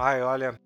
Ai, 0.00 0.22
olha, 0.22 0.56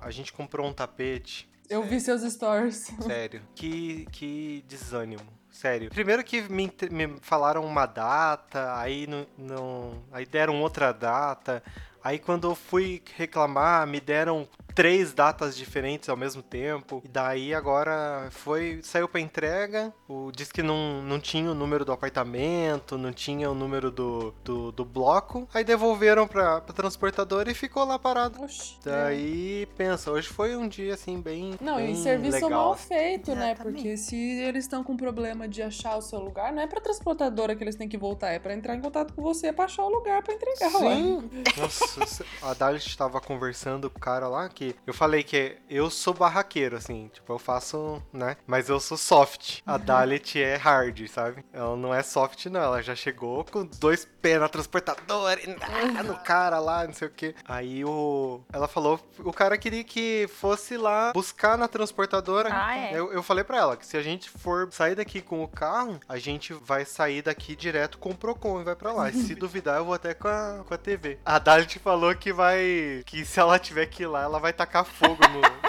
a 0.00 0.10
gente 0.10 0.32
comprou 0.32 0.66
um 0.66 0.72
tapete. 0.72 1.46
Eu 1.68 1.82
vi 1.82 2.00
seus 2.00 2.22
stories. 2.22 2.90
Sério. 3.02 3.42
Que, 3.54 4.06
que 4.06 4.64
desânimo. 4.66 5.20
Sério. 5.50 5.90
Primeiro 5.90 6.24
que 6.24 6.40
me, 6.48 6.72
me 6.90 7.18
falaram 7.20 7.62
uma 7.66 7.84
data, 7.84 8.78
aí 8.78 9.06
não, 9.06 9.26
não. 9.36 10.02
Aí 10.10 10.24
deram 10.24 10.62
outra 10.62 10.90
data. 10.90 11.62
Aí 12.02 12.18
quando 12.18 12.48
eu 12.48 12.54
fui 12.54 13.02
reclamar, 13.14 13.86
me 13.86 14.00
deram 14.00 14.48
três 14.74 15.12
datas 15.12 15.56
diferentes 15.56 16.08
ao 16.08 16.16
mesmo 16.16 16.42
tempo. 16.42 17.00
E 17.04 17.08
daí 17.08 17.54
agora 17.54 18.28
foi. 18.30 18.80
saiu 18.82 19.08
pra 19.08 19.20
entrega. 19.20 19.92
O, 20.08 20.32
diz 20.32 20.50
que 20.50 20.62
não, 20.62 21.02
não 21.02 21.20
tinha 21.20 21.50
o 21.50 21.54
número 21.54 21.84
do 21.84 21.92
apartamento, 21.92 22.98
não 22.98 23.12
tinha 23.12 23.50
o 23.50 23.54
número 23.54 23.90
do, 23.90 24.34
do, 24.42 24.72
do 24.72 24.84
bloco. 24.84 25.48
Aí 25.54 25.64
devolveram 25.64 26.26
pra, 26.26 26.60
pra 26.60 26.74
transportadora 26.74 27.50
e 27.50 27.54
ficou 27.54 27.84
lá 27.84 27.98
parado. 27.98 28.42
Oxi. 28.42 28.76
Daí, 28.84 29.66
pensa, 29.76 30.10
hoje 30.10 30.28
foi 30.28 30.56
um 30.56 30.66
dia 30.66 30.94
assim, 30.94 31.20
bem. 31.20 31.54
Não, 31.60 31.76
bem 31.76 31.92
e 31.92 31.96
serviço 31.96 32.44
legal. 32.44 32.50
mal 32.50 32.76
feito, 32.76 33.34
né? 33.34 33.52
Exatamente. 33.52 33.74
Porque 33.76 33.96
se 33.96 34.16
eles 34.16 34.64
estão 34.64 34.82
com 34.82 34.96
problema 34.96 35.46
de 35.46 35.62
achar 35.62 35.96
o 35.96 36.02
seu 36.02 36.18
lugar, 36.18 36.52
não 36.52 36.62
é 36.62 36.66
pra 36.66 36.80
transportadora 36.80 37.54
que 37.54 37.62
eles 37.62 37.76
têm 37.76 37.88
que 37.88 37.96
voltar, 37.96 38.30
é 38.30 38.38
pra 38.38 38.54
entrar 38.54 38.74
em 38.74 38.80
contato 38.80 39.12
com 39.14 39.22
você 39.22 39.52
pra 39.52 39.66
achar 39.66 39.84
o 39.84 39.88
lugar 39.88 40.22
pra 40.22 40.34
entregar. 40.34 40.74
ué. 40.82 40.94
Sim. 40.94 41.30
Nossa, 41.56 42.24
a 42.42 42.54
Dalit 42.54 42.88
estava 42.88 43.20
conversando 43.20 43.88
com 43.88 43.98
o 43.98 44.00
cara 44.00 44.26
lá 44.28 44.48
que 44.48 44.63
eu 44.86 44.94
falei 44.94 45.22
que 45.22 45.56
eu 45.68 45.90
sou 45.90 46.14
barraqueiro, 46.14 46.76
assim, 46.76 47.10
tipo, 47.12 47.32
eu 47.32 47.38
faço, 47.38 48.02
né? 48.12 48.36
Mas 48.46 48.68
eu 48.68 48.78
sou 48.80 48.96
soft. 48.96 49.60
A 49.66 49.76
Dalit 49.76 50.40
é 50.40 50.56
hard, 50.56 51.06
sabe? 51.08 51.44
Ela 51.52 51.76
não 51.76 51.94
é 51.94 52.02
soft, 52.02 52.46
não. 52.46 52.60
Ela 52.60 52.82
já 52.82 52.94
chegou 52.94 53.44
com 53.44 53.64
dois 53.64 54.04
pés 54.04 54.40
na 54.40 54.48
transportadora, 54.48 55.40
e 55.40 55.56
ah, 55.60 56.02
no 56.02 56.16
cara 56.18 56.58
lá, 56.58 56.86
não 56.86 56.94
sei 56.94 57.08
o 57.08 57.10
que. 57.10 57.34
Aí 57.46 57.84
o. 57.84 58.40
Ela 58.52 58.68
falou, 58.68 59.00
o 59.18 59.32
cara 59.32 59.58
queria 59.58 59.84
que 59.84 60.28
fosse 60.28 60.76
lá 60.76 61.12
buscar 61.12 61.58
na 61.58 61.68
transportadora. 61.68 62.48
Ah, 62.52 62.76
é? 62.76 62.98
Eu, 62.98 63.12
eu 63.12 63.22
falei 63.22 63.44
pra 63.44 63.58
ela 63.58 63.76
que 63.76 63.86
se 63.86 63.96
a 63.96 64.02
gente 64.02 64.30
for 64.30 64.68
sair 64.72 64.94
daqui 64.94 65.20
com 65.20 65.42
o 65.42 65.48
carro, 65.48 66.00
a 66.08 66.18
gente 66.18 66.52
vai 66.52 66.84
sair 66.84 67.22
daqui 67.22 67.54
direto 67.54 67.98
com 67.98 68.10
o 68.10 68.16
Procon 68.16 68.60
e 68.60 68.64
vai 68.64 68.76
pra 68.76 68.92
lá. 68.92 69.10
E 69.10 69.12
se 69.12 69.34
duvidar, 69.36 69.78
eu 69.78 69.84
vou 69.84 69.94
até 69.94 70.14
com 70.14 70.28
a, 70.28 70.64
com 70.66 70.74
a 70.74 70.78
TV. 70.78 71.18
A 71.24 71.38
Dalit 71.38 71.78
falou 71.78 72.14
que 72.14 72.32
vai. 72.32 73.02
que 73.04 73.24
se 73.24 73.38
ela 73.40 73.58
tiver 73.58 73.86
que 73.86 74.04
ir 74.04 74.06
lá, 74.06 74.22
ela 74.22 74.38
vai 74.38 74.52
tacar 74.54 74.84
fogo 74.84 75.18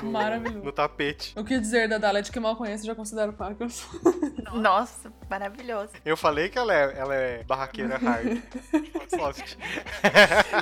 no, 0.01 0.09
no, 0.11 0.63
no 0.63 0.71
tapete. 0.71 1.33
O 1.37 1.43
que 1.43 1.59
dizer 1.59 1.89
da 1.89 1.97
Dalet 1.97 2.31
que 2.31 2.39
mal 2.39 2.55
conheço 2.55 2.85
já 2.85 2.95
considero 2.95 3.33
pacas. 3.33 3.85
Nossa, 4.53 5.11
maravilhoso. 5.29 5.91
Eu 6.05 6.15
falei 6.15 6.49
que 6.49 6.57
ela 6.57 6.73
é, 6.73 6.97
ela 6.97 7.15
é 7.15 7.43
barraqueira 7.43 7.97
hard. 7.97 8.41
Soft. 9.09 9.57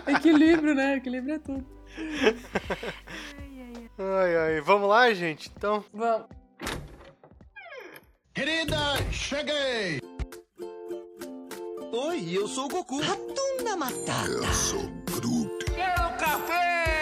Equilíbrio, 0.07 0.73
né? 0.73 0.95
Equilíbrio 0.95 1.35
é 1.35 1.39
tudo. 1.39 1.65
Ai, 3.99 4.35
ai. 4.37 4.61
Vamos 4.61 4.89
lá, 4.89 5.13
gente? 5.13 5.51
Então. 5.55 5.83
Vamos. 5.93 6.27
Querida, 8.33 8.77
cheguei! 9.11 10.01
Oi, 11.91 12.35
eu 12.35 12.47
sou 12.47 12.65
o 12.65 12.67
Goku. 12.67 12.99
Ratunda 12.99 13.77
Matata. 13.77 14.27
Eu 14.27 14.43
sou 14.51 14.81
Groot. 15.05 15.65
Quero 15.65 16.17
café! 16.17 16.92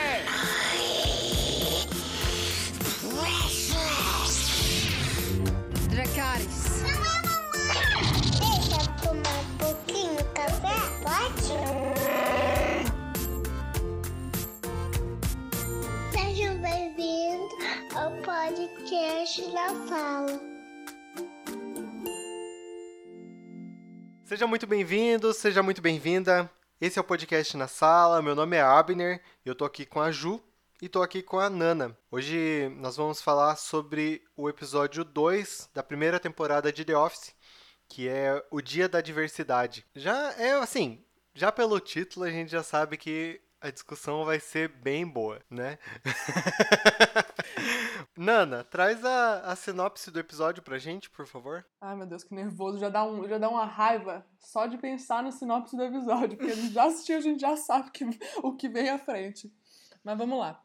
Fala. 19.88 20.40
Seja 24.26 24.48
muito 24.48 24.68
bem-vindo, 24.68 25.34
seja 25.34 25.64
muito 25.64 25.82
bem-vinda. 25.82 26.50
Esse 26.80 26.98
é 27.00 27.02
o 27.02 27.06
podcast 27.06 27.56
na 27.56 27.68
sala. 27.68 28.22
Meu 28.22 28.36
nome 28.36 28.58
é 28.58 28.62
Abner. 28.62 29.22
Eu 29.46 29.56
tô 29.56 29.66
aqui 29.66 29.86
com 29.86 30.02
a 30.02 30.12
Ju 30.12 30.44
e 30.82 30.90
tô 30.90 31.02
aqui 31.02 31.22
com 31.22 31.40
a 31.40 31.50
Nana. 31.50 31.98
Hoje 32.10 32.70
nós 32.78 32.98
vamos 32.98 33.22
falar 33.22 33.56
sobre 33.56 34.24
o 34.36 34.50
episódio 34.50 35.06
2 35.06 35.70
da 35.74 35.84
primeira 35.84 36.20
temporada 36.20 36.72
de 36.74 36.84
The 36.84 36.98
Office, 36.98 37.36
que 37.88 38.10
é 38.10 38.44
o 38.50 38.62
Dia 38.62 38.90
da 38.90 39.00
Diversidade. 39.00 39.86
Já 39.96 40.34
é 40.34 40.54
assim, 40.54 41.04
já 41.34 41.52
pelo 41.52 41.80
título 41.80 42.26
a 42.26 42.32
gente 42.32 42.52
já 42.52 42.64
sabe 42.64 42.98
que 42.98 43.40
a 43.62 43.70
discussão 43.70 44.26
vai 44.26 44.40
ser 44.40 44.68
bem 44.68 45.08
boa, 45.08 45.40
né? 45.50 45.78
Nana, 48.18 48.64
traz 48.64 49.06
a, 49.06 49.42
a 49.42 49.56
sinopse 49.56 50.10
do 50.10 50.20
episódio 50.20 50.64
pra 50.64 50.80
gente, 50.80 51.12
por 51.12 51.28
favor. 51.28 51.64
Ai, 51.80 51.96
meu 51.96 52.08
Deus, 52.08 52.24
que 52.24 52.34
nervoso. 52.34 52.80
Já 52.80 52.90
dá, 52.90 53.06
um, 53.06 53.28
já 53.28 53.38
dá 53.38 53.48
uma 53.48 53.66
raiva 53.66 54.26
só 54.40 54.66
de 54.66 54.80
pensar 54.80 55.22
no 55.22 55.32
sinopse 55.32 55.78
do 55.78 55.84
episódio. 55.84 56.38
Porque 56.38 56.52
a 56.52 56.56
gente 56.56 56.74
já 56.74 56.86
assistiu, 56.86 57.18
a 57.18 57.22
gente 57.22 57.40
já 57.40 57.56
sabe 57.56 57.92
que, 57.92 58.04
o 58.42 58.56
que 58.56 58.68
vem 58.68 58.90
à 58.90 58.98
frente. 58.98 59.54
Mas 60.04 60.18
vamos 60.18 60.40
lá. 60.40 60.62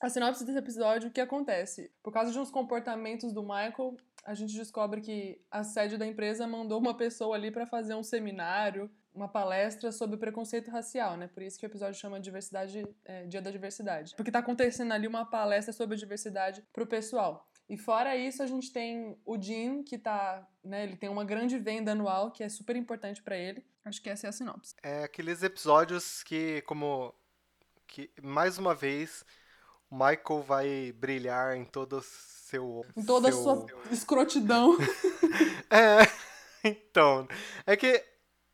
A 0.00 0.08
sinopse 0.08 0.44
desse 0.44 0.58
episódio, 0.58 1.08
o 1.08 1.12
que 1.12 1.20
acontece? 1.20 1.90
Por 2.02 2.12
causa 2.12 2.30
de 2.30 2.38
uns 2.38 2.50
comportamentos 2.50 3.32
do 3.32 3.42
Michael, 3.42 3.96
a 4.24 4.34
gente 4.34 4.54
descobre 4.54 5.00
que 5.00 5.40
a 5.50 5.64
sede 5.64 5.96
da 5.96 6.06
empresa 6.06 6.46
mandou 6.46 6.78
uma 6.78 6.96
pessoa 6.96 7.34
ali 7.34 7.50
pra 7.50 7.66
fazer 7.66 7.94
um 7.94 8.02
seminário, 8.02 8.90
uma 9.16 9.28
palestra 9.28 9.90
sobre 9.90 10.18
preconceito 10.18 10.70
racial, 10.70 11.16
né? 11.16 11.26
Por 11.26 11.42
isso 11.42 11.58
que 11.58 11.64
o 11.64 11.68
episódio 11.68 11.98
chama 11.98 12.20
diversidade, 12.20 12.86
é, 13.04 13.24
Dia 13.24 13.40
da 13.40 13.50
Diversidade. 13.50 14.14
Porque 14.14 14.30
tá 14.30 14.40
acontecendo 14.40 14.92
ali 14.92 15.08
uma 15.08 15.24
palestra 15.24 15.72
sobre 15.72 15.96
diversidade 15.96 16.62
pro 16.72 16.86
pessoal. 16.86 17.48
E 17.68 17.76
fora 17.76 18.16
isso, 18.16 18.42
a 18.42 18.46
gente 18.46 18.70
tem 18.72 19.18
o 19.24 19.40
Jim, 19.40 19.82
que 19.82 19.98
tá, 19.98 20.46
né, 20.62 20.84
ele 20.84 20.96
tem 20.96 21.08
uma 21.08 21.24
grande 21.24 21.58
venda 21.58 21.92
anual, 21.92 22.30
que 22.30 22.44
é 22.44 22.48
super 22.48 22.76
importante 22.76 23.22
pra 23.22 23.36
ele. 23.36 23.64
Acho 23.84 24.02
que 24.02 24.10
essa 24.10 24.26
é 24.26 24.30
a 24.30 24.32
sinopse. 24.32 24.74
É 24.82 25.04
aqueles 25.04 25.42
episódios 25.42 26.22
que, 26.22 26.60
como. 26.62 27.14
que 27.86 28.10
mais 28.22 28.58
uma 28.58 28.74
vez 28.74 29.24
o 29.90 29.94
Michael 29.94 30.42
vai 30.46 30.92
brilhar 30.92 31.56
em 31.56 31.64
todo 31.64 31.98
o 31.98 32.02
seu. 32.02 32.84
Em 32.96 33.04
toda 33.04 33.32
seu... 33.32 33.40
a 33.40 33.42
sua 33.42 33.66
escrotidão. 33.90 34.76
É. 35.68 36.06
Então. 36.62 37.26
É 37.66 37.76
que 37.76 38.04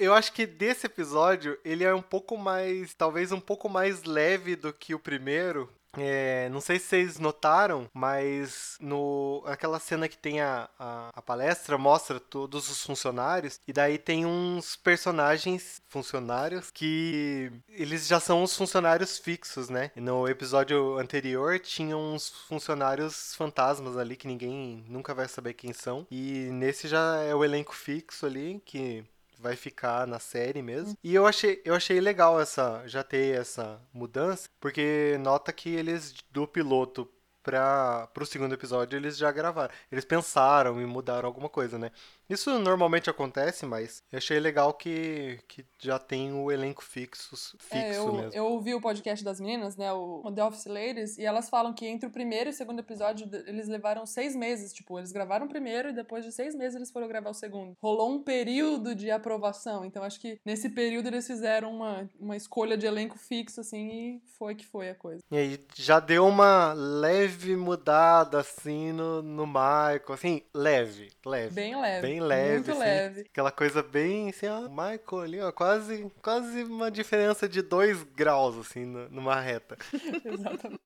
eu 0.02 0.14
acho 0.14 0.32
que 0.32 0.46
desse 0.46 0.86
episódio 0.86 1.58
ele 1.64 1.84
é 1.84 1.94
um 1.94 2.02
pouco 2.02 2.36
mais. 2.36 2.94
talvez 2.94 3.32
um 3.32 3.40
pouco 3.40 3.68
mais 3.68 4.04
leve 4.04 4.56
do 4.56 4.72
que 4.72 4.94
o 4.94 4.98
primeiro. 4.98 5.68
É, 5.98 6.48
não 6.48 6.60
sei 6.60 6.78
se 6.78 6.86
vocês 6.86 7.18
notaram, 7.18 7.86
mas 7.92 8.78
no 8.80 9.42
aquela 9.46 9.78
cena 9.78 10.08
que 10.08 10.16
tem 10.16 10.40
a, 10.40 10.68
a, 10.78 11.10
a, 11.14 11.20
palestra 11.20 11.76
mostra 11.76 12.18
todos 12.18 12.70
os 12.70 12.82
funcionários 12.82 13.60
e 13.68 13.74
daí 13.74 13.98
tem 13.98 14.24
uns 14.24 14.74
personagens 14.74 15.82
funcionários 15.88 16.70
que 16.70 17.52
eles 17.68 18.06
já 18.06 18.18
são 18.18 18.42
os 18.42 18.56
funcionários 18.56 19.18
fixos, 19.18 19.68
né? 19.68 19.90
No 19.94 20.26
episódio 20.26 20.96
anterior 20.98 21.58
tinha 21.60 21.94
uns 21.94 22.30
funcionários 22.48 23.34
fantasmas 23.34 23.98
ali 23.98 24.16
que 24.16 24.26
ninguém 24.26 24.82
nunca 24.88 25.12
vai 25.12 25.28
saber 25.28 25.52
quem 25.52 25.74
são 25.74 26.06
e 26.10 26.48
nesse 26.50 26.88
já 26.88 27.16
é 27.18 27.34
o 27.34 27.44
elenco 27.44 27.74
fixo 27.74 28.24
ali 28.24 28.62
que 28.64 29.04
vai 29.42 29.56
ficar 29.56 30.06
na 30.06 30.18
série 30.18 30.62
mesmo. 30.62 30.96
E 31.02 31.14
eu 31.14 31.26
achei, 31.26 31.60
eu 31.64 31.74
achei 31.74 32.00
legal 32.00 32.40
essa 32.40 32.82
já 32.86 33.02
ter 33.02 33.38
essa 33.38 33.80
mudança, 33.92 34.48
porque 34.60 35.18
nota 35.20 35.52
que 35.52 35.68
eles 35.70 36.14
do 36.30 36.46
piloto 36.46 37.10
para 37.42 38.06
pro 38.14 38.24
segundo 38.24 38.54
episódio 38.54 38.96
eles 38.96 39.16
já 39.16 39.30
gravaram. 39.32 39.74
Eles 39.90 40.04
pensaram 40.04 40.80
e 40.80 40.86
mudaram 40.86 41.26
alguma 41.26 41.48
coisa, 41.48 41.76
né? 41.76 41.90
Isso 42.32 42.58
normalmente 42.58 43.10
acontece, 43.10 43.66
mas 43.66 44.02
eu 44.10 44.16
achei 44.16 44.40
legal 44.40 44.72
que, 44.72 45.38
que 45.46 45.64
já 45.78 45.98
tem 45.98 46.32
o 46.32 46.50
elenco 46.50 46.82
fixo, 46.82 47.36
fixo 47.58 47.76
é, 47.76 47.98
eu, 47.98 48.12
mesmo. 48.12 48.30
Eu 48.32 48.46
ouvi 48.46 48.74
o 48.74 48.80
podcast 48.80 49.22
das 49.22 49.38
meninas, 49.38 49.76
né, 49.76 49.92
o 49.92 50.32
The 50.34 50.44
Office 50.44 50.66
Ladies, 50.66 51.18
e 51.18 51.24
elas 51.24 51.50
falam 51.50 51.74
que 51.74 51.86
entre 51.86 52.08
o 52.08 52.10
primeiro 52.10 52.48
e 52.48 52.52
o 52.52 52.54
segundo 52.54 52.78
episódio 52.78 53.28
eles 53.46 53.68
levaram 53.68 54.06
seis 54.06 54.34
meses. 54.34 54.72
Tipo, 54.72 54.98
eles 54.98 55.12
gravaram 55.12 55.44
o 55.46 55.48
primeiro 55.48 55.90
e 55.90 55.92
depois 55.92 56.24
de 56.24 56.32
seis 56.32 56.54
meses 56.54 56.76
eles 56.76 56.90
foram 56.90 57.06
gravar 57.06 57.30
o 57.30 57.34
segundo. 57.34 57.76
Rolou 57.82 58.10
um 58.10 58.22
período 58.22 58.94
de 58.94 59.10
aprovação, 59.10 59.84
então 59.84 60.02
acho 60.02 60.18
que 60.18 60.40
nesse 60.44 60.70
período 60.70 61.08
eles 61.08 61.26
fizeram 61.26 61.70
uma, 61.70 62.08
uma 62.18 62.36
escolha 62.36 62.78
de 62.78 62.86
elenco 62.86 63.18
fixo, 63.18 63.60
assim, 63.60 63.88
e 63.90 64.22
foi 64.38 64.54
que 64.54 64.64
foi 64.64 64.88
a 64.88 64.94
coisa. 64.94 65.22
E 65.30 65.36
aí 65.36 65.60
já 65.74 66.00
deu 66.00 66.26
uma 66.26 66.72
leve 66.72 67.56
mudada, 67.56 68.40
assim, 68.40 68.92
no, 68.92 69.20
no 69.20 69.46
Michael, 69.46 70.12
assim, 70.12 70.42
leve, 70.54 71.10
leve. 71.26 71.54
Bem 71.54 71.78
leve. 71.78 72.06
Bem 72.06 72.21
leve, 72.26 72.54
Muito 72.54 72.70
assim, 72.72 72.80
leve. 72.80 73.20
Aquela 73.22 73.52
coisa 73.52 73.82
bem 73.82 74.30
assim, 74.30 74.46
ó, 74.48 74.62
Michael 74.68 75.20
ali, 75.22 75.40
ó, 75.40 75.52
quase, 75.52 76.10
quase 76.22 76.64
uma 76.64 76.90
diferença 76.90 77.48
de 77.48 77.62
dois 77.62 78.02
graus, 78.02 78.56
assim, 78.58 78.84
no- 78.84 79.08
numa 79.10 79.40
reta. 79.40 79.76
Exatamente. 80.24 80.80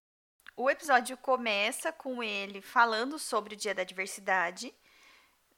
O 0.56 0.70
episódio 0.70 1.16
começa 1.18 1.92
com 1.92 2.22
ele 2.22 2.60
falando 2.62 3.18
sobre 3.18 3.54
o 3.54 3.56
Dia 3.56 3.74
da 3.74 3.84
Diversidade. 3.84 4.72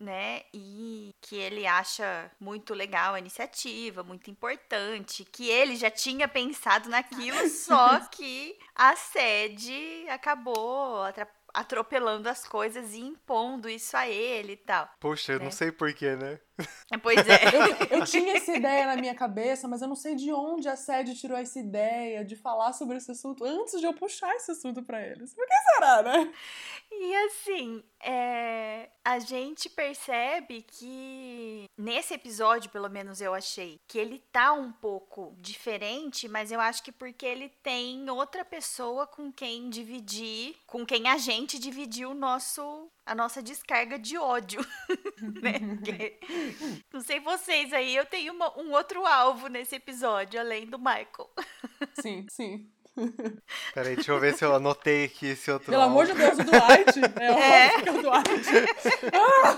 né? 0.01 0.43
E 0.55 1.13
que 1.21 1.35
ele 1.37 1.67
acha 1.67 2.31
muito 2.39 2.73
legal 2.73 3.15
a 3.15 3.19
iniciativa, 3.19 4.03
muito 4.05 4.31
importante, 4.31 5.25
que 5.25 5.49
ele 5.49 5.75
já 5.77 5.91
tinha 5.91 6.29
pensado 6.29 6.89
naquilo, 6.89 7.37
só 7.51 7.99
que 8.07 8.57
a 8.77 8.95
sede 8.95 10.07
acabou 10.09 11.03
atrapalhando 11.03 11.38
atropelando 11.55 12.29
as 12.29 12.47
coisas 12.47 12.93
e 12.95 13.01
impondo 13.01 13.69
isso 13.69 13.97
a 13.97 14.09
ele 14.09 14.53
e 14.53 14.57
tal. 14.57 14.89
Poxa, 15.01 15.33
eu 15.33 15.41
É. 15.41 15.45
não 15.45 15.51
sei 15.51 15.73
porquê, 15.73 16.15
né? 16.17 16.39
Pois 17.03 17.19
é. 17.29 17.39
Eu 17.97 18.05
tinha 18.05 18.37
essa 18.37 18.53
ideia 18.57 18.85
na 18.87 18.97
minha 18.97 19.15
cabeça, 19.15 19.69
mas 19.69 19.81
eu 19.81 19.87
não 19.87 19.95
sei 19.95 20.17
de 20.17 20.33
onde 20.33 20.69
a 20.69 20.75
sede 20.77 21.15
tirou 21.15 21.39
essa 21.39 21.61
ideia 21.61 22.25
de 22.25 22.35
falar 22.35 22.73
sobre 22.73 22.97
esse 22.97 23.11
assunto 23.13 23.45
antes 23.45 23.79
de 23.79 23.87
eu 23.87 23.95
puxar 23.95 24.35
esse 24.35 24.51
assunto 24.51 24.83
pra 24.83 25.01
eles. 25.07 25.33
Por 25.35 25.47
que 25.47 25.55
será, 25.75 26.03
né? 26.03 26.33
E 26.91 27.15
assim, 27.27 27.85
é, 28.03 28.89
a 29.05 29.21
gente 29.21 29.69
percebe 29.71 30.63
que 30.63 31.67
nesse 31.79 32.15
episódio, 32.15 32.71
pelo 32.71 32.89
menos 32.89 33.21
eu 33.21 33.35
achei, 33.35 33.79
que 33.87 33.97
ele 33.99 34.19
tá 34.33 34.53
um 34.53 34.73
pouco 34.73 35.37
diferente, 35.39 36.27
mas 36.29 36.51
eu 36.51 36.61
acho 36.61 36.83
que 36.83 36.91
porque 36.91 37.25
ele 37.27 37.51
tem 37.63 38.09
outra 38.11 38.45
pessoa 38.45 39.07
com 39.07 39.31
quem 39.31 39.71
dividir, 39.71 40.57
com 40.67 40.85
quem 40.85 41.07
a 41.09 41.17
gente 41.19 41.38
dividiu 41.47 42.11
o 42.11 42.15
nosso 42.15 42.91
a 43.05 43.15
nossa 43.15 43.43
descarga 43.43 43.99
de 43.99 44.17
ódio, 44.19 44.61
né? 45.43 45.59
Porque, 45.59 46.19
não 46.93 47.01
sei 47.01 47.21
vocês 47.21 47.73
aí, 47.73 47.95
eu 47.95 48.05
tenho 48.07 48.33
uma- 48.35 48.59
um 48.59 48.73
outro 48.73 49.07
alvo 49.07 49.47
nesse 49.49 49.77
episódio, 49.77 50.41
além 50.41 50.67
do 50.67 50.79
Michael. 50.79 51.31
Sim, 52.01 52.27
sim. 52.31 52.71
Peraí, 53.73 53.95
deixa 53.95 54.11
eu 54.13 54.19
ver 54.21 54.35
se 54.35 54.45
eu 54.45 54.55
anotei 54.55 55.05
aqui 55.05 55.27
esse 55.29 55.51
outro 55.51 55.71
Pelo 55.71 55.85
amor 55.85 56.05
de. 56.07 56.15
Deus, 56.15 56.39
o 56.39 56.45
Dwight. 56.45 57.21
É, 57.21 57.27
É. 57.27 57.89
é 57.89 57.93
o 57.93 58.03
Dwight. 58.03 59.49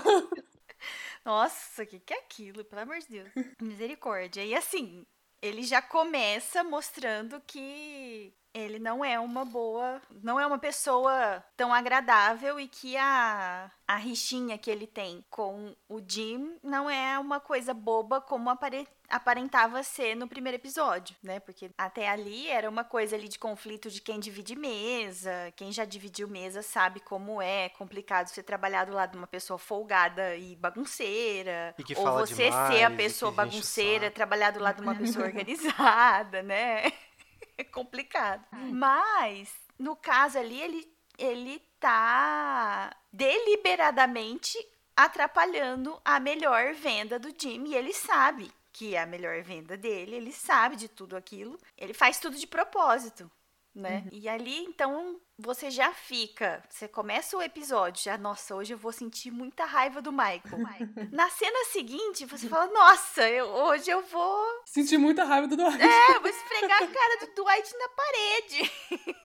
Nossa, 1.23 1.83
o 1.83 1.85
que, 1.85 1.99
que 1.99 2.13
é 2.13 2.17
aquilo? 2.19 2.63
Pelo 2.65 2.81
amor 2.81 2.99
de 2.99 3.07
Deus. 3.07 3.29
Misericórdia. 3.61 4.43
E 4.43 4.55
assim, 4.55 5.05
ele 5.41 5.63
já 5.63 5.81
começa 5.81 6.63
mostrando 6.63 7.41
que 7.45 8.33
ele 8.53 8.79
não 8.79 9.03
é 9.03 9.19
uma 9.19 9.45
boa, 9.45 10.01
não 10.23 10.39
é 10.39 10.45
uma 10.45 10.57
pessoa 10.59 11.43
tão 11.55 11.73
agradável 11.73 12.59
e 12.59 12.67
que 12.67 12.97
a, 12.97 13.71
a 13.87 13.95
rixinha 13.95 14.57
que 14.57 14.69
ele 14.69 14.85
tem 14.87 15.23
com 15.29 15.75
o 15.87 16.01
Jim 16.05 16.57
não 16.63 16.89
é 16.89 17.17
uma 17.17 17.39
coisa 17.39 17.73
boba 17.73 18.19
como 18.19 18.49
apare- 18.49 18.87
aparentava 19.09 19.83
ser 19.83 20.15
no 20.15 20.27
primeiro 20.27 20.55
episódio, 20.57 21.15
né? 21.23 21.39
Porque 21.39 21.69
até 21.77 22.09
ali 22.09 22.47
era 22.49 22.69
uma 22.69 22.83
coisa 22.83 23.15
ali 23.15 23.27
de 23.27 23.39
conflito 23.39 23.89
de 23.89 24.01
quem 24.01 24.19
divide 24.19 24.55
mesa, 24.55 25.31
quem 25.55 25.71
já 25.71 25.85
dividiu 25.85 26.27
mesa 26.27 26.61
sabe 26.61 26.99
como 26.99 27.41
é 27.41 27.69
complicado 27.69 28.27
você 28.27 28.41
trabalhar 28.43 28.85
do 28.85 28.93
lado 28.93 29.11
de 29.11 29.17
uma 29.17 29.27
pessoa 29.27 29.57
folgada 29.57 30.35
e 30.35 30.55
bagunceira, 30.55 31.73
E 31.77 31.95
ou 31.97 32.11
você 32.13 32.45
demais, 32.49 32.73
ser 32.73 32.83
a 32.83 32.91
pessoa 32.91 33.31
bagunceira, 33.31 34.05
saco. 34.05 34.15
trabalhar 34.15 34.51
do 34.51 34.59
lado 34.59 34.77
de 34.77 34.81
uma 34.81 34.95
pessoa 34.95 35.25
organizada, 35.25 36.41
né? 36.43 36.83
É 37.57 37.63
complicado. 37.63 38.45
Mas, 38.51 39.53
no 39.77 39.95
caso 39.95 40.37
ali, 40.37 40.59
ele, 40.61 40.93
ele 41.17 41.59
tá 41.79 42.95
deliberadamente 43.11 44.57
atrapalhando 44.95 45.99
a 46.05 46.19
melhor 46.19 46.73
venda 46.73 47.17
do 47.17 47.33
Jim. 47.37 47.65
E 47.65 47.75
ele 47.75 47.93
sabe 47.93 48.51
que 48.71 48.95
é 48.95 49.01
a 49.01 49.05
melhor 49.05 49.41
venda 49.41 49.75
dele, 49.75 50.15
ele 50.15 50.31
sabe 50.31 50.75
de 50.75 50.87
tudo 50.87 51.17
aquilo. 51.17 51.59
Ele 51.77 51.93
faz 51.93 52.19
tudo 52.19 52.37
de 52.37 52.47
propósito, 52.47 53.29
né? 53.73 54.05
E 54.11 54.27
ali, 54.27 54.63
então, 54.65 55.19
você 55.37 55.71
já 55.71 55.91
fica. 55.93 56.61
Você 56.69 56.87
começa 56.87 57.37
o 57.37 57.41
episódio, 57.41 58.03
já, 58.03 58.17
nossa, 58.17 58.55
hoje 58.55 58.73
eu 58.73 58.77
vou 58.77 58.91
sentir 58.91 59.31
muita 59.31 59.65
raiva 59.65 60.01
do 60.01 60.11
Michael. 60.11 60.41
Na 61.11 61.29
cena 61.29 61.65
seguinte, 61.71 62.25
você 62.25 62.47
fala, 62.49 62.67
nossa, 62.71 63.27
eu- 63.29 63.47
hoje 63.47 63.89
eu 63.89 64.01
vou 64.03 64.45
Senti 64.65 64.97
muita 64.97 65.23
raiva 65.23 65.47
do 65.47 65.55
Dwight. 65.55 65.81
é, 65.81 66.15
eu 66.15 66.21
vou 66.21 66.29
esfregar 66.31 66.83
a 66.83 66.87
cara 66.87 67.19
do 67.25 67.33
Dwight 67.35 67.73
na 67.77 67.89
parede. 67.89 68.71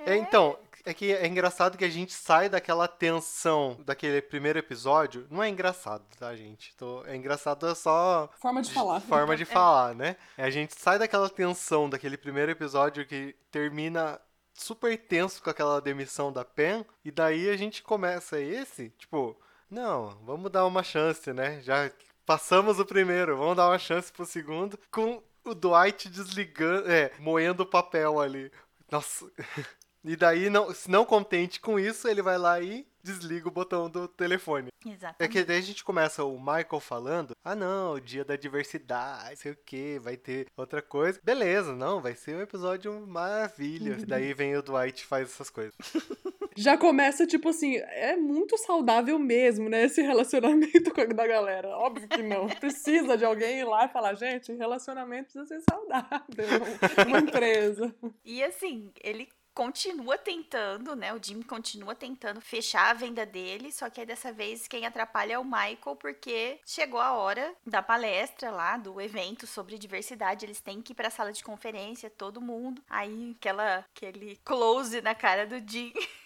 É, 0.05 0.15
então, 0.15 0.57
é 0.85 0.93
que 0.93 1.11
é 1.13 1.25
engraçado 1.27 1.77
que 1.77 1.85
a 1.85 1.89
gente 1.89 2.13
sai 2.13 2.49
daquela 2.49 2.87
tensão 2.87 3.77
daquele 3.85 4.21
primeiro 4.21 4.59
episódio. 4.59 5.27
Não 5.29 5.41
é 5.43 5.49
engraçado, 5.49 6.03
tá, 6.17 6.35
gente? 6.35 6.75
Tô- 6.75 7.03
é 7.05 7.15
engraçado 7.15 7.67
é 7.67 7.75
só 7.75 8.29
Forma 8.39 8.61
de 8.61 8.71
falar. 8.71 8.99
forma 9.01 9.35
de 9.37 9.45
falar, 9.45 9.93
né? 9.95 10.15
A 10.37 10.49
gente 10.49 10.73
sai 10.79 10.97
daquela 10.99 11.29
tensão 11.29 11.89
daquele 11.89 12.17
primeiro 12.17 12.51
episódio 12.51 13.05
que 13.05 13.35
termina 13.51 14.19
super 14.53 14.97
tenso 14.97 15.41
com 15.41 15.49
aquela 15.49 15.79
demissão 15.81 16.31
da 16.31 16.43
Pen, 16.45 16.85
e 17.05 17.11
daí 17.11 17.49
a 17.49 17.57
gente 17.57 17.81
começa 17.81 18.39
esse, 18.39 18.89
tipo, 18.97 19.39
não, 19.69 20.09
vamos 20.25 20.51
dar 20.51 20.65
uma 20.65 20.83
chance, 20.83 21.31
né? 21.33 21.61
Já 21.61 21.89
passamos 22.25 22.79
o 22.79 22.85
primeiro, 22.85 23.37
vamos 23.37 23.55
dar 23.55 23.67
uma 23.69 23.79
chance 23.79 24.11
pro 24.11 24.25
segundo, 24.25 24.77
com 24.91 25.23
o 25.43 25.55
Dwight 25.55 26.09
desligando, 26.09 26.91
é, 26.91 27.11
moendo 27.17 27.63
o 27.63 27.65
papel 27.65 28.19
ali. 28.19 28.51
Nossa. 28.91 29.25
E 30.03 30.15
daí, 30.15 30.49
não, 30.49 30.73
se 30.73 30.89
não 30.89 31.05
contente 31.05 31.59
com 31.59 31.79
isso, 31.79 32.07
ele 32.07 32.21
vai 32.21 32.37
lá 32.37 32.59
e 32.59 32.87
desliga 33.03 33.47
o 33.47 33.51
botão 33.51 33.89
do 33.89 34.07
telefone. 34.07 34.69
É 34.85 34.89
Exatamente. 34.89 35.31
que 35.31 35.43
daí 35.43 35.57
a 35.57 35.61
gente 35.61 35.83
começa 35.83 36.23
o 36.23 36.37
Michael 36.39 36.79
falando, 36.79 37.31
ah 37.43 37.55
não, 37.55 37.93
o 37.93 38.01
dia 38.01 38.23
da 38.23 38.35
diversidade, 38.35 39.37
sei 39.39 39.51
o 39.53 39.57
que, 39.65 39.97
vai 39.99 40.17
ter 40.17 40.47
outra 40.55 40.81
coisa. 40.81 41.19
Beleza, 41.23 41.75
não, 41.75 41.99
vai 42.01 42.13
ser 42.15 42.35
um 42.35 42.41
episódio 42.41 43.05
maravilha. 43.07 43.97
E 43.99 44.05
daí 44.05 44.33
vem 44.33 44.55
o 44.55 44.61
Dwight 44.61 45.03
e 45.03 45.05
faz 45.07 45.29
essas 45.29 45.49
coisas. 45.49 45.73
Já 46.57 46.77
começa, 46.77 47.25
tipo 47.25 47.49
assim, 47.49 47.77
é 47.77 48.15
muito 48.17 48.57
saudável 48.57 49.17
mesmo, 49.17 49.69
né? 49.69 49.85
Esse 49.85 50.01
relacionamento 50.01 50.91
com 50.93 51.01
a- 51.01 51.05
da 51.05 51.25
galera. 51.25 51.69
Óbvio 51.69 52.07
que 52.09 52.21
não. 52.21 52.47
Precisa 52.47 53.17
de 53.17 53.23
alguém 53.23 53.59
ir 53.59 53.63
lá 53.65 53.85
e 53.85 53.89
falar, 53.89 54.13
gente, 54.15 54.51
relacionamento 54.53 55.31
precisa 55.31 55.45
ser 55.45 55.61
saudável. 55.69 56.19
Uma 57.07 57.19
empresa. 57.19 57.95
E 58.25 58.43
assim, 58.43 58.91
ele 59.01 59.29
continua 59.53 60.17
tentando, 60.17 60.95
né? 60.95 61.13
O 61.13 61.19
Jim 61.21 61.41
continua 61.41 61.95
tentando 61.95 62.41
fechar 62.41 62.89
a 62.89 62.93
venda 62.93 63.25
dele, 63.25 63.71
só 63.71 63.89
que 63.89 63.99
aí 63.99 64.05
dessa 64.05 64.31
vez 64.31 64.67
quem 64.67 64.85
atrapalha 64.85 65.33
é 65.33 65.39
o 65.39 65.43
Michael, 65.43 65.95
porque 65.99 66.59
chegou 66.65 66.99
a 66.99 67.13
hora 67.13 67.53
da 67.65 67.81
palestra 67.81 68.51
lá, 68.51 68.77
do 68.77 68.99
evento 69.01 69.45
sobre 69.45 69.77
diversidade. 69.77 70.45
Eles 70.45 70.61
têm 70.61 70.81
que 70.81 70.93
ir 70.93 70.95
pra 70.95 71.09
sala 71.09 71.31
de 71.31 71.43
conferência, 71.43 72.09
todo 72.09 72.41
mundo. 72.41 72.81
Aí 72.89 73.35
aquela, 73.37 73.85
aquele 73.95 74.37
close 74.43 75.01
na 75.01 75.15
cara 75.15 75.45
do 75.45 75.59
Jim. 75.69 75.93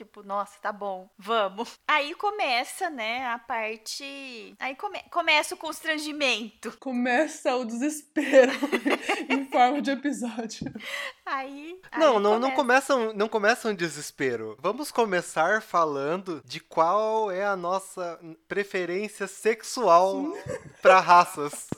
Tipo, 0.00 0.22
nossa, 0.22 0.58
tá 0.62 0.72
bom, 0.72 1.10
vamos. 1.18 1.78
Aí 1.86 2.14
começa, 2.14 2.88
né, 2.88 3.26
a 3.26 3.38
parte. 3.38 4.54
Aí 4.58 4.74
come- 4.74 5.02
começa 5.10 5.54
o 5.54 5.58
constrangimento. 5.58 6.74
Começa 6.78 7.54
o 7.54 7.66
desespero 7.66 8.50
em 9.28 9.44
forma 9.50 9.82
de 9.82 9.90
episódio. 9.90 10.72
Aí. 11.26 11.78
aí 11.92 12.00
Não, 12.00 12.18
não, 12.18 12.38
não 12.38 12.50
começa. 12.52 12.94
começa, 12.94 12.96
um, 12.96 13.12
não 13.12 13.28
começa 13.28 13.68
um 13.68 13.74
desespero. 13.74 14.56
Vamos 14.58 14.90
começar 14.90 15.60
falando 15.60 16.40
de 16.46 16.60
qual 16.60 17.30
é 17.30 17.44
a 17.44 17.54
nossa 17.54 18.18
preferência 18.48 19.26
sexual 19.26 20.32
pra 20.80 20.98
raças. 20.98 21.68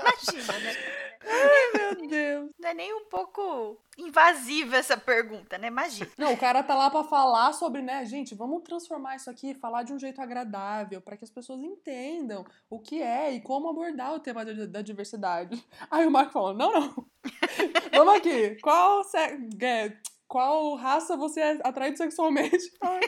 Imagina, 0.00 0.58
né? 0.58 1.05
Meu 1.26 2.08
Deus. 2.08 2.50
Não 2.58 2.68
é 2.68 2.74
nem 2.74 2.94
um 2.94 3.04
pouco 3.06 3.78
invasiva 3.98 4.76
essa 4.76 4.96
pergunta, 4.96 5.56
né? 5.58 5.68
Imagina. 5.68 6.10
Não, 6.18 6.32
o 6.32 6.36
cara 6.36 6.62
tá 6.62 6.74
lá 6.74 6.90
pra 6.90 7.04
falar 7.04 7.52
sobre, 7.52 7.82
né, 7.82 8.04
gente, 8.04 8.34
vamos 8.34 8.62
transformar 8.62 9.16
isso 9.16 9.28
aqui, 9.30 9.54
falar 9.54 9.82
de 9.82 9.92
um 9.92 9.98
jeito 9.98 10.20
agradável, 10.20 11.00
pra 11.00 11.16
que 11.16 11.24
as 11.24 11.30
pessoas 11.30 11.60
entendam 11.60 12.44
o 12.70 12.78
que 12.78 13.02
é 13.02 13.32
e 13.32 13.40
como 13.40 13.68
abordar 13.68 14.14
o 14.14 14.20
tema 14.20 14.44
da, 14.44 14.66
da 14.66 14.82
diversidade. 14.82 15.62
Aí 15.90 16.06
o 16.06 16.10
Marco 16.10 16.32
falou: 16.32 16.54
não, 16.54 16.72
não. 16.72 17.06
vamos 17.92 18.14
aqui. 18.14 18.56
Qual, 18.62 19.02
se- 19.04 19.16
é, 19.18 19.96
qual 20.28 20.74
raça 20.74 21.16
você 21.16 21.40
é 21.40 21.60
atraído 21.64 21.96
sexualmente? 21.96 22.70
Ai, 22.82 23.00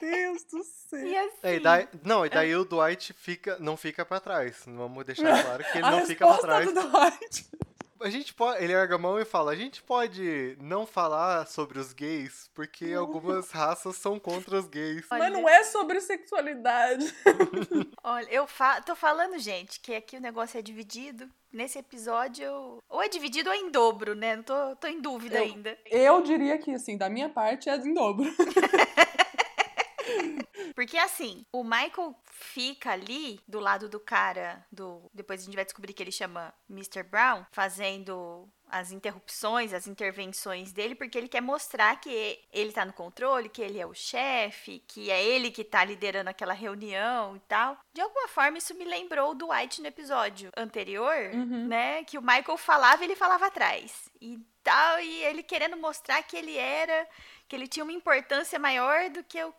Deus 0.00 0.44
do 0.44 0.62
céu. 0.62 1.06
E 1.06 1.16
assim. 1.16 1.36
É, 1.42 1.54
e 1.56 1.60
daí, 1.60 1.88
não, 2.04 2.24
e 2.24 2.28
daí 2.30 2.54
o 2.54 2.64
Dwight 2.64 3.12
fica, 3.14 3.58
não 3.58 3.76
fica 3.76 4.04
pra 4.04 4.20
trás. 4.20 4.62
Vamos 4.66 5.04
deixar 5.04 5.42
claro 5.42 5.64
que 5.64 5.78
ele 5.78 5.86
a 5.86 5.90
não 5.90 6.06
fica 6.06 6.26
pra 6.26 6.38
trás. 6.38 6.66
do 6.72 6.88
Dwight. 6.88 7.50
A 8.00 8.10
gente 8.10 8.34
pode, 8.34 8.62
ele 8.62 8.74
larga 8.74 8.96
a 8.96 8.98
mão 8.98 9.18
e 9.18 9.24
fala, 9.24 9.52
a 9.52 9.56
gente 9.56 9.82
pode 9.82 10.56
não 10.60 10.86
falar 10.86 11.46
sobre 11.46 11.78
os 11.78 11.92
gays, 11.94 12.50
porque 12.54 12.92
algumas 12.92 13.50
raças 13.50 13.96
são 13.96 14.18
contra 14.20 14.58
os 14.58 14.66
gays. 14.66 15.06
Mas 15.10 15.32
não 15.32 15.48
é 15.48 15.64
sobre 15.64 16.00
sexualidade. 16.00 17.06
Olha, 18.04 18.28
eu 18.30 18.46
fa 18.46 18.80
tô 18.82 18.94
falando, 18.94 19.38
gente, 19.38 19.80
que 19.80 19.94
aqui 19.94 20.16
o 20.16 20.20
negócio 20.20 20.58
é 20.58 20.62
dividido. 20.62 21.28
Nesse 21.52 21.78
episódio, 21.78 22.44
eu- 22.44 22.78
ou 22.88 23.02
é 23.02 23.08
dividido 23.08 23.48
ou 23.48 23.54
é 23.54 23.58
em 23.58 23.70
dobro, 23.70 24.14
né? 24.14 24.36
Não 24.36 24.42
tô, 24.42 24.76
tô 24.76 24.86
em 24.88 25.00
dúvida 25.00 25.38
Eu- 25.38 25.44
ainda. 25.44 25.78
Eu 25.86 26.20
diria 26.22 26.58
que, 26.58 26.70
assim, 26.72 26.98
da 26.98 27.08
minha 27.08 27.30
parte 27.30 27.70
é 27.70 27.76
em 27.76 27.94
dobro. 27.94 28.28
Porque 30.76 30.98
assim, 30.98 31.44
o 31.50 31.64
Michael 31.64 32.14
fica 32.30 32.92
ali 32.92 33.40
do 33.48 33.58
lado 33.58 33.88
do 33.88 33.98
cara 33.98 34.64
do. 34.70 35.10
Depois 35.12 35.40
a 35.40 35.44
gente 35.46 35.54
vai 35.54 35.64
descobrir 35.64 35.94
que 35.94 36.02
ele 36.02 36.12
chama 36.12 36.52
Mr. 36.70 37.02
Brown, 37.02 37.46
fazendo 37.50 38.46
as 38.68 38.92
interrupções, 38.92 39.72
as 39.72 39.86
intervenções 39.86 40.72
dele, 40.72 40.94
porque 40.94 41.16
ele 41.16 41.28
quer 41.28 41.40
mostrar 41.40 41.96
que 41.98 42.38
ele 42.52 42.72
tá 42.72 42.84
no 42.84 42.92
controle, 42.92 43.48
que 43.48 43.62
ele 43.62 43.78
é 43.78 43.86
o 43.86 43.94
chefe, 43.94 44.80
que 44.86 45.10
é 45.10 45.24
ele 45.24 45.50
que 45.50 45.64
tá 45.64 45.82
liderando 45.82 46.28
aquela 46.28 46.52
reunião 46.52 47.36
e 47.36 47.40
tal. 47.40 47.78
De 47.94 48.00
alguma 48.02 48.28
forma, 48.28 48.58
isso 48.58 48.74
me 48.74 48.84
lembrou 48.84 49.34
do 49.34 49.48
White 49.50 49.80
no 49.80 49.86
episódio 49.86 50.50
anterior, 50.56 51.30
Uhum. 51.32 51.68
né? 51.68 52.04
Que 52.04 52.18
o 52.18 52.22
Michael 52.22 52.58
falava 52.58 53.02
e 53.02 53.06
ele 53.06 53.16
falava 53.16 53.46
atrás. 53.46 54.10
E 54.20 54.38
tal, 54.62 55.00
e 55.00 55.22
ele 55.24 55.42
querendo 55.42 55.76
mostrar 55.76 56.22
que 56.24 56.36
ele 56.36 56.56
era, 56.58 57.08
que 57.48 57.54
ele 57.56 57.68
tinha 57.68 57.84
uma 57.84 57.92
importância 57.92 58.58
maior 58.58 59.08
do 59.10 59.22
que 59.24 59.42
o 59.42 59.54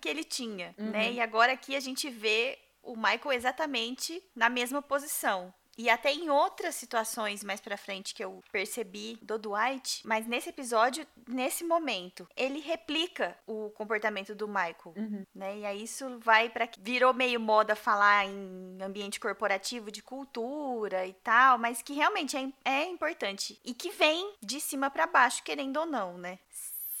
que 0.00 0.08
ele 0.08 0.24
tinha, 0.24 0.74
né? 0.78 1.06
Uhum. 1.08 1.12
E 1.14 1.20
agora 1.20 1.52
aqui 1.52 1.74
a 1.76 1.80
gente 1.80 2.08
vê 2.10 2.58
o 2.82 2.96
Michael 2.96 3.32
exatamente 3.32 4.22
na 4.34 4.48
mesma 4.48 4.82
posição. 4.82 5.52
E 5.78 5.88
até 5.88 6.12
em 6.12 6.28
outras 6.28 6.74
situações 6.74 7.42
mais 7.42 7.58
pra 7.58 7.78
frente 7.78 8.14
que 8.14 8.22
eu 8.22 8.44
percebi 8.52 9.18
do 9.22 9.38
Dwight, 9.38 10.02
mas 10.06 10.26
nesse 10.26 10.50
episódio, 10.50 11.06
nesse 11.26 11.64
momento, 11.64 12.28
ele 12.36 12.60
replica 12.60 13.34
o 13.46 13.70
comportamento 13.70 14.34
do 14.34 14.46
Michael, 14.46 14.92
Uhum. 14.94 15.24
né? 15.34 15.56
E 15.60 15.64
aí 15.64 15.82
isso 15.84 16.18
vai 16.18 16.50
pra 16.50 16.68
virou 16.78 17.14
meio 17.14 17.40
moda 17.40 17.74
falar 17.74 18.26
em 18.26 18.76
ambiente 18.82 19.18
corporativo 19.18 19.90
de 19.90 20.02
cultura 20.02 21.06
e 21.06 21.14
tal, 21.14 21.56
mas 21.56 21.80
que 21.80 21.94
realmente 21.94 22.36
é, 22.36 22.52
é 22.64 22.84
importante 22.86 23.58
e 23.64 23.72
que 23.72 23.90
vem 23.92 24.34
de 24.42 24.60
cima 24.60 24.90
pra 24.90 25.06
baixo, 25.06 25.42
querendo 25.42 25.78
ou 25.78 25.86
não, 25.86 26.18
né? 26.18 26.38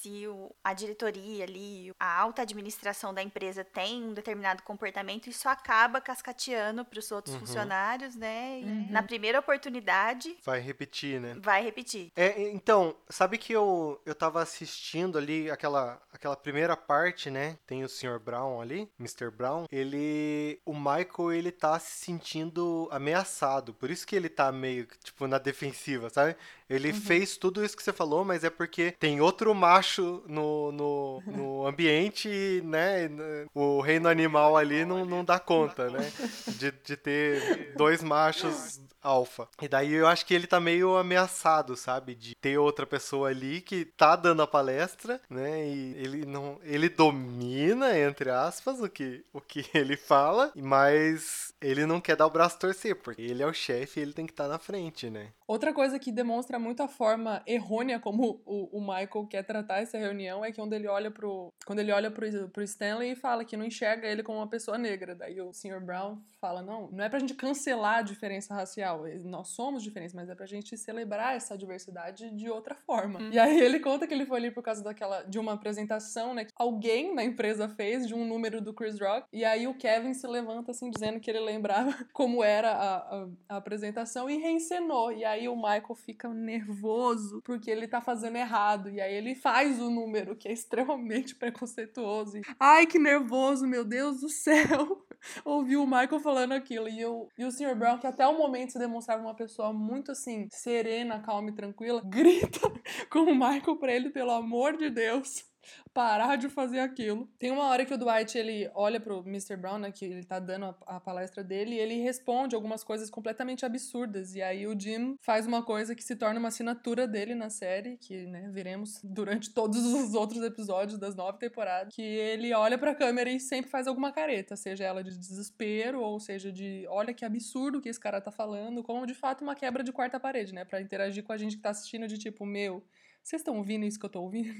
Se 0.02 0.26
o- 0.26 0.50
a 0.64 0.72
diretoria 0.74 1.44
ali, 1.44 1.94
a 1.98 2.20
alta 2.20 2.42
administração 2.42 3.14
da 3.14 3.22
empresa 3.22 3.62
tem 3.64 4.02
um 4.02 4.12
determinado 4.12 4.62
comportamento, 4.64 5.28
isso 5.28 5.48
acaba 5.48 6.00
cascateando 6.00 6.84
para 6.84 6.98
os 6.98 7.12
outros 7.12 7.34
Uhum. 7.34 7.40
funcionários, 7.40 8.16
né? 8.16 8.60
E 8.60 8.64
Uhum. 8.64 8.86
na 8.90 9.02
primeira 9.02 9.38
oportunidade, 9.38 10.36
Vai 10.44 10.58
repetir, 10.60 11.20
né? 11.20 11.36
vai 11.38 11.62
repetir. 11.62 12.10
É, 12.16 12.50
então, 12.50 12.96
sabe 13.08 13.38
que 13.38 13.52
eu, 13.52 14.00
eu 14.04 14.14
tava 14.14 14.42
assistindo 14.42 15.16
ali 15.18 15.48
aquela, 15.50 16.00
aquela 16.12 16.36
primeira 16.36 16.76
parte, 16.76 17.30
né? 17.30 17.56
Tem 17.66 17.84
o 17.84 17.88
Sr. 17.88 18.18
Brown 18.18 18.60
ali, 18.60 18.90
Mr. 18.98 19.30
Brown. 19.30 19.66
Ele. 19.70 20.60
O 20.64 20.74
Michael, 20.74 21.32
ele 21.32 21.52
tá 21.52 21.78
se 21.78 21.92
sentindo 22.04 22.88
ameaçado. 22.90 23.72
Por 23.74 23.90
isso 23.90 24.06
que 24.06 24.16
ele 24.16 24.28
tá 24.28 24.50
meio, 24.50 24.86
que, 24.86 24.98
tipo, 24.98 25.26
na 25.26 25.38
defensiva, 25.38 26.10
sabe? 26.10 26.36
Ele 26.72 26.92
fez 26.92 27.36
tudo 27.36 27.64
isso 27.64 27.76
que 27.76 27.82
você 27.82 27.92
falou, 27.92 28.24
mas 28.24 28.44
é 28.44 28.50
porque 28.50 28.92
tem 28.92 29.20
outro 29.20 29.54
macho 29.54 30.22
no, 30.26 30.72
no, 30.72 31.22
no 31.26 31.66
ambiente 31.68 32.28
e, 32.28 32.62
né? 32.64 33.10
O 33.54 33.80
reino 33.80 34.08
animal 34.08 34.56
ali 34.56 34.84
não, 34.84 35.04
não 35.04 35.24
dá 35.24 35.38
conta, 35.38 35.90
né? 35.90 36.10
De, 36.58 36.70
de 36.70 36.96
ter 36.96 37.74
dois 37.76 38.02
machos 38.02 38.80
alfa. 39.02 39.48
E 39.60 39.68
daí 39.68 39.92
eu 39.92 40.06
acho 40.06 40.24
que 40.24 40.32
ele 40.32 40.46
tá 40.46 40.60
meio 40.60 40.96
ameaçado, 40.96 41.76
sabe? 41.76 42.14
De 42.14 42.34
ter 42.36 42.56
outra 42.56 42.86
pessoa 42.86 43.28
ali 43.28 43.60
que 43.60 43.84
tá 43.84 44.14
dando 44.14 44.42
a 44.42 44.46
palestra, 44.46 45.20
né? 45.28 45.66
E 45.66 45.94
ele 45.96 46.24
não. 46.24 46.58
Ele 46.62 46.88
domina, 46.88 47.98
entre 47.98 48.30
aspas, 48.30 48.80
o 48.80 48.88
que, 48.88 49.24
o 49.32 49.40
que 49.40 49.66
ele 49.74 49.96
fala, 49.96 50.52
mas 50.54 51.52
ele 51.60 51.84
não 51.84 52.00
quer 52.00 52.16
dar 52.16 52.26
o 52.26 52.30
braço 52.30 52.58
torcer, 52.58 52.96
porque 52.96 53.22
ele 53.22 53.42
é 53.42 53.46
o 53.46 53.52
chefe 53.52 53.98
e 53.98 54.02
ele 54.02 54.12
tem 54.12 54.26
que 54.26 54.32
estar 54.32 54.46
na 54.46 54.58
frente, 54.58 55.10
né? 55.10 55.28
Outra 55.46 55.72
coisa 55.72 55.98
que 55.98 56.12
demonstra 56.12 56.58
muito 56.62 56.82
a 56.82 56.88
forma 56.88 57.42
errônea 57.46 58.00
como 58.00 58.40
o, 58.46 58.78
o 58.78 58.80
Michael 58.80 59.26
quer 59.28 59.42
tratar 59.42 59.80
essa 59.80 59.98
reunião 59.98 60.44
é 60.44 60.50
que 60.50 60.56
quando 60.56 60.72
ele 60.72 60.86
olha 60.86 61.10
pro, 61.10 61.52
quando 61.66 61.80
ele 61.80 61.92
olha 61.92 62.10
pro, 62.10 62.48
pro 62.48 62.62
Stanley 62.62 63.12
e 63.12 63.16
fala 63.16 63.44
que 63.44 63.56
não 63.56 63.64
enxerga 63.64 64.06
ele 64.06 64.22
como 64.22 64.38
uma 64.38 64.46
pessoa 64.46 64.78
negra. 64.78 65.14
Daí 65.14 65.40
o 65.40 65.52
Sr. 65.52 65.80
Brown 65.80 66.18
fala: 66.40 66.62
não, 66.62 66.88
não 66.90 67.04
é 67.04 67.08
pra 67.08 67.18
gente 67.18 67.34
cancelar 67.34 67.98
a 67.98 68.02
diferença 68.02 68.54
racial. 68.54 69.04
Nós 69.24 69.48
somos 69.48 69.82
diferentes, 69.82 70.14
mas 70.14 70.28
é 70.28 70.34
pra 70.34 70.46
gente 70.46 70.76
celebrar 70.76 71.36
essa 71.36 71.56
diversidade 71.56 72.30
de 72.30 72.48
outra 72.48 72.74
forma. 72.74 73.20
E 73.32 73.38
aí 73.38 73.60
ele 73.60 73.80
conta 73.80 74.06
que 74.06 74.14
ele 74.14 74.26
foi 74.26 74.38
ali 74.38 74.50
por 74.50 74.62
causa 74.62 74.82
daquela 74.82 75.22
de 75.22 75.38
uma 75.38 75.52
apresentação, 75.52 76.34
né? 76.34 76.44
Que 76.44 76.52
alguém 76.56 77.14
na 77.14 77.24
empresa 77.24 77.68
fez 77.68 78.06
de 78.06 78.14
um 78.14 78.26
número 78.26 78.60
do 78.60 78.72
Chris 78.72 78.98
Rock. 79.00 79.26
E 79.32 79.44
aí 79.44 79.66
o 79.66 79.74
Kevin 79.74 80.14
se 80.14 80.26
levanta 80.26 80.72
assim, 80.72 80.90
dizendo 80.90 81.20
que 81.20 81.30
ele 81.30 81.40
lembrava 81.40 81.92
como 82.12 82.42
era 82.42 82.72
a, 82.72 82.96
a, 82.96 83.28
a 83.48 83.56
apresentação 83.56 84.28
e 84.28 84.36
reencenou. 84.38 85.12
E 85.12 85.24
aí 85.24 85.48
o 85.48 85.56
Michael 85.56 85.94
fica 85.94 86.28
nervoso 86.52 87.40
porque 87.44 87.70
ele 87.70 87.88
tá 87.88 88.00
fazendo 88.00 88.36
errado. 88.36 88.90
E 88.90 89.00
aí 89.00 89.14
ele 89.14 89.34
faz 89.34 89.80
o 89.80 89.90
número, 89.90 90.36
que 90.36 90.48
é 90.48 90.52
extremamente 90.52 91.34
preconceituoso. 91.36 92.38
E, 92.38 92.42
Ai, 92.58 92.86
que 92.86 92.98
nervoso, 92.98 93.66
meu 93.66 93.84
Deus 93.84 94.20
do 94.20 94.28
céu! 94.28 95.06
Ouvi 95.44 95.76
o 95.76 95.86
Michael 95.86 96.20
falando 96.20 96.52
aquilo. 96.52 96.88
E, 96.88 97.00
eu, 97.00 97.28
e 97.38 97.44
o 97.44 97.50
Sr. 97.50 97.74
Brown, 97.76 97.98
que 97.98 98.06
até 98.06 98.26
o 98.26 98.36
momento 98.36 98.72
se 98.72 98.78
demonstrava 98.78 99.22
uma 99.22 99.34
pessoa 99.34 99.72
muito 99.72 100.12
assim, 100.12 100.48
serena, 100.50 101.20
calma 101.20 101.50
e 101.50 101.54
tranquila, 101.54 102.02
grita 102.06 102.60
com 103.08 103.20
o 103.20 103.34
Michael 103.34 103.76
pra 103.78 103.92
ele, 103.92 104.10
pelo 104.10 104.32
amor 104.32 104.76
de 104.76 104.90
Deus 104.90 105.51
parar 105.92 106.36
de 106.36 106.48
fazer 106.48 106.80
aquilo. 106.80 107.28
Tem 107.38 107.50
uma 107.50 107.66
hora 107.68 107.84
que 107.84 107.94
o 107.94 107.98
Dwight 107.98 108.36
ele 108.36 108.70
olha 108.74 109.00
pro 109.00 109.20
Mr. 109.26 109.56
Brown, 109.56 109.78
né, 109.78 109.92
que 109.92 110.04
ele 110.04 110.24
tá 110.24 110.38
dando 110.38 110.66
a, 110.66 110.96
a 110.96 111.00
palestra 111.00 111.44
dele, 111.44 111.74
e 111.74 111.78
ele 111.78 111.96
responde 111.96 112.54
algumas 112.54 112.82
coisas 112.82 113.10
completamente 113.10 113.64
absurdas. 113.64 114.34
E 114.34 114.42
aí 114.42 114.66
o 114.66 114.78
Jim 114.78 115.16
faz 115.20 115.46
uma 115.46 115.62
coisa 115.62 115.94
que 115.94 116.02
se 116.02 116.16
torna 116.16 116.38
uma 116.38 116.48
assinatura 116.48 117.06
dele 117.06 117.34
na 117.34 117.50
série, 117.50 117.96
que, 117.96 118.26
né, 118.26 118.48
veremos 118.52 119.00
durante 119.02 119.50
todos 119.54 119.84
os 119.84 120.14
outros 120.14 120.42
episódios 120.42 120.98
das 120.98 121.14
nove 121.14 121.38
temporadas, 121.38 121.94
que 121.94 122.02
ele 122.02 122.52
olha 122.52 122.78
pra 122.78 122.94
câmera 122.94 123.30
e 123.30 123.38
sempre 123.38 123.70
faz 123.70 123.86
alguma 123.86 124.12
careta, 124.12 124.56
seja 124.56 124.84
ela 124.84 125.02
de 125.02 125.16
desespero 125.16 126.00
ou 126.00 126.18
seja 126.18 126.50
de, 126.50 126.86
olha 126.88 127.14
que 127.14 127.24
absurdo 127.24 127.80
que 127.80 127.88
esse 127.88 128.00
cara 128.00 128.20
tá 128.20 128.30
falando, 128.30 128.82
como 128.82 129.06
de 129.06 129.14
fato 129.14 129.42
uma 129.42 129.54
quebra 129.54 129.82
de 129.82 129.92
quarta 129.92 130.18
parede, 130.18 130.52
né, 130.54 130.64
Pra 130.64 130.80
interagir 130.80 131.22
com 131.22 131.32
a 131.32 131.36
gente 131.36 131.56
que 131.56 131.62
tá 131.62 131.70
assistindo 131.70 132.06
de 132.06 132.18
tipo, 132.18 132.46
meu, 132.46 132.82
vocês 133.22 133.40
estão 133.40 133.56
ouvindo 133.56 133.84
isso 133.84 133.98
que 133.98 134.06
eu 134.06 134.10
tô 134.10 134.20
ouvindo? 134.22 134.52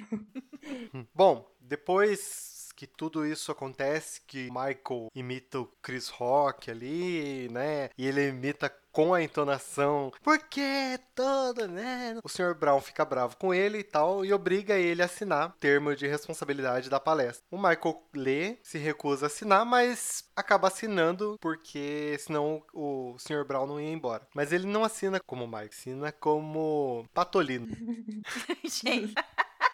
Bom, 1.15 1.47
depois 1.61 2.52
que 2.83 2.87
tudo 2.89 3.25
isso 3.25 3.53
acontece, 3.53 4.21
que 4.27 4.51
Michael 4.51 5.09
imita 5.15 5.61
o 5.61 5.67
Chris 5.81 6.09
Rock 6.09 6.69
ali, 6.69 7.49
né? 7.49 7.91
E 7.97 8.05
ele 8.05 8.31
imita 8.31 8.69
com 8.91 9.15
a 9.15 9.23
entonação, 9.23 10.13
porque 10.23 10.99
todo, 11.15 11.67
né? 11.67 12.19
O 12.23 12.29
Sr. 12.29 12.55
Brown 12.55 12.81
fica 12.81 13.05
bravo 13.05 13.37
com 13.37 13.55
ele 13.55 13.79
e 13.79 13.85
tal 13.85 14.25
e 14.25 14.33
obriga 14.33 14.75
ele 14.75 15.01
a 15.01 15.07
assinar 15.07 15.55
termo 15.59 15.95
de 15.97 16.07
responsabilidade 16.07 16.91
da 16.91 17.01
palestra. 17.01 17.45
O 17.51 17.57
Michael 17.57 18.03
lê, 18.13 18.59
se 18.63 18.79
recusa 18.79 19.27
a 19.27 19.29
assinar, 19.29 19.65
mas 19.65 20.25
acaba 20.35 20.67
assinando 20.67 21.39
porque 21.41 22.17
senão 22.19 22.63
o 22.75 23.17
Sr. 23.17 23.45
Brown 23.47 23.67
não 23.67 23.81
ia 23.81 23.93
embora. 23.93 24.27
Mas 24.35 24.53
ele 24.53 24.67
não 24.67 24.85
assina 24.85 25.21
como 25.21 25.47
Mike, 25.47 25.75
assina 25.75 26.11
como 26.11 27.07
Patolino. 27.15 27.69
Gente, 28.65 29.15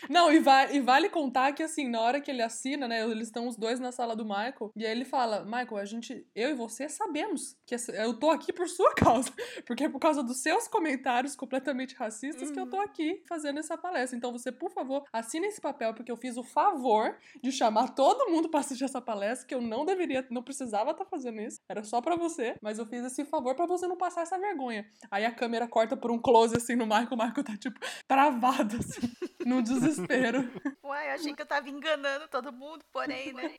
Não, 0.08 0.32
e, 0.32 0.38
va- 0.38 0.70
e 0.72 0.80
vale 0.80 1.08
contar 1.08 1.52
que, 1.52 1.62
assim, 1.62 1.88
na 1.88 2.00
hora 2.00 2.20
que 2.20 2.30
ele 2.30 2.42
assina, 2.42 2.86
né, 2.86 3.02
eles 3.02 3.28
estão 3.28 3.46
os 3.48 3.56
dois 3.56 3.80
na 3.80 3.90
sala 3.92 4.14
do 4.14 4.24
Michael, 4.24 4.72
e 4.76 4.84
aí 4.86 4.92
ele 4.92 5.04
fala, 5.04 5.44
Michael, 5.44 5.76
a 5.78 5.84
gente, 5.84 6.26
eu 6.34 6.50
e 6.50 6.54
você 6.54 6.88
sabemos 6.88 7.56
que 7.66 7.74
eu 7.94 8.14
tô 8.18 8.30
aqui 8.30 8.52
por 8.52 8.68
sua 8.68 8.94
causa, 8.94 9.30
porque 9.66 9.84
é 9.84 9.88
por 9.88 9.98
causa 10.00 10.22
dos 10.22 10.42
seus 10.42 10.68
comentários 10.68 11.34
completamente 11.36 11.94
racistas 11.94 12.50
que 12.50 12.58
eu 12.60 12.68
tô 12.68 12.80
aqui 12.80 13.22
fazendo 13.28 13.58
essa 13.58 13.76
palestra. 13.76 14.16
Então 14.16 14.32
você, 14.32 14.50
por 14.52 14.70
favor, 14.70 15.04
assine 15.12 15.46
esse 15.46 15.60
papel, 15.60 15.94
porque 15.94 16.10
eu 16.12 16.16
fiz 16.16 16.36
o 16.36 16.42
favor 16.42 17.16
de 17.42 17.50
chamar 17.52 17.88
todo 17.94 18.30
mundo 18.30 18.48
pra 18.48 18.60
assistir 18.60 18.84
essa 18.84 19.00
palestra, 19.00 19.46
que 19.46 19.54
eu 19.54 19.60
não 19.60 19.84
deveria, 19.84 20.26
não 20.30 20.42
precisava 20.42 20.90
estar 20.92 21.04
fazendo 21.04 21.40
isso, 21.40 21.58
era 21.68 21.82
só 21.84 22.00
pra 22.00 22.16
você, 22.16 22.54
mas 22.62 22.78
eu 22.78 22.86
fiz 22.86 23.04
esse 23.04 23.24
favor 23.24 23.54
pra 23.54 23.66
você 23.66 23.86
não 23.86 23.96
passar 23.96 24.22
essa 24.22 24.38
vergonha. 24.38 24.86
Aí 25.10 25.24
a 25.24 25.30
câmera 25.34 25.66
corta 25.68 25.96
por 25.96 26.10
um 26.10 26.18
close, 26.18 26.56
assim, 26.56 26.76
no 26.76 26.84
Michael, 26.86 27.08
o 27.12 27.16
Michael 27.16 27.44
tá, 27.44 27.56
tipo, 27.56 27.78
travado, 28.06 28.76
assim, 28.76 29.00
no 29.46 29.62
desespero. 29.88 30.48
uai, 30.82 31.08
eu 31.08 31.14
achei 31.14 31.34
que 31.34 31.42
eu 31.42 31.46
tava 31.46 31.68
enganando 31.68 32.28
todo 32.28 32.52
mundo, 32.52 32.84
porém, 32.92 33.32
né? 33.32 33.54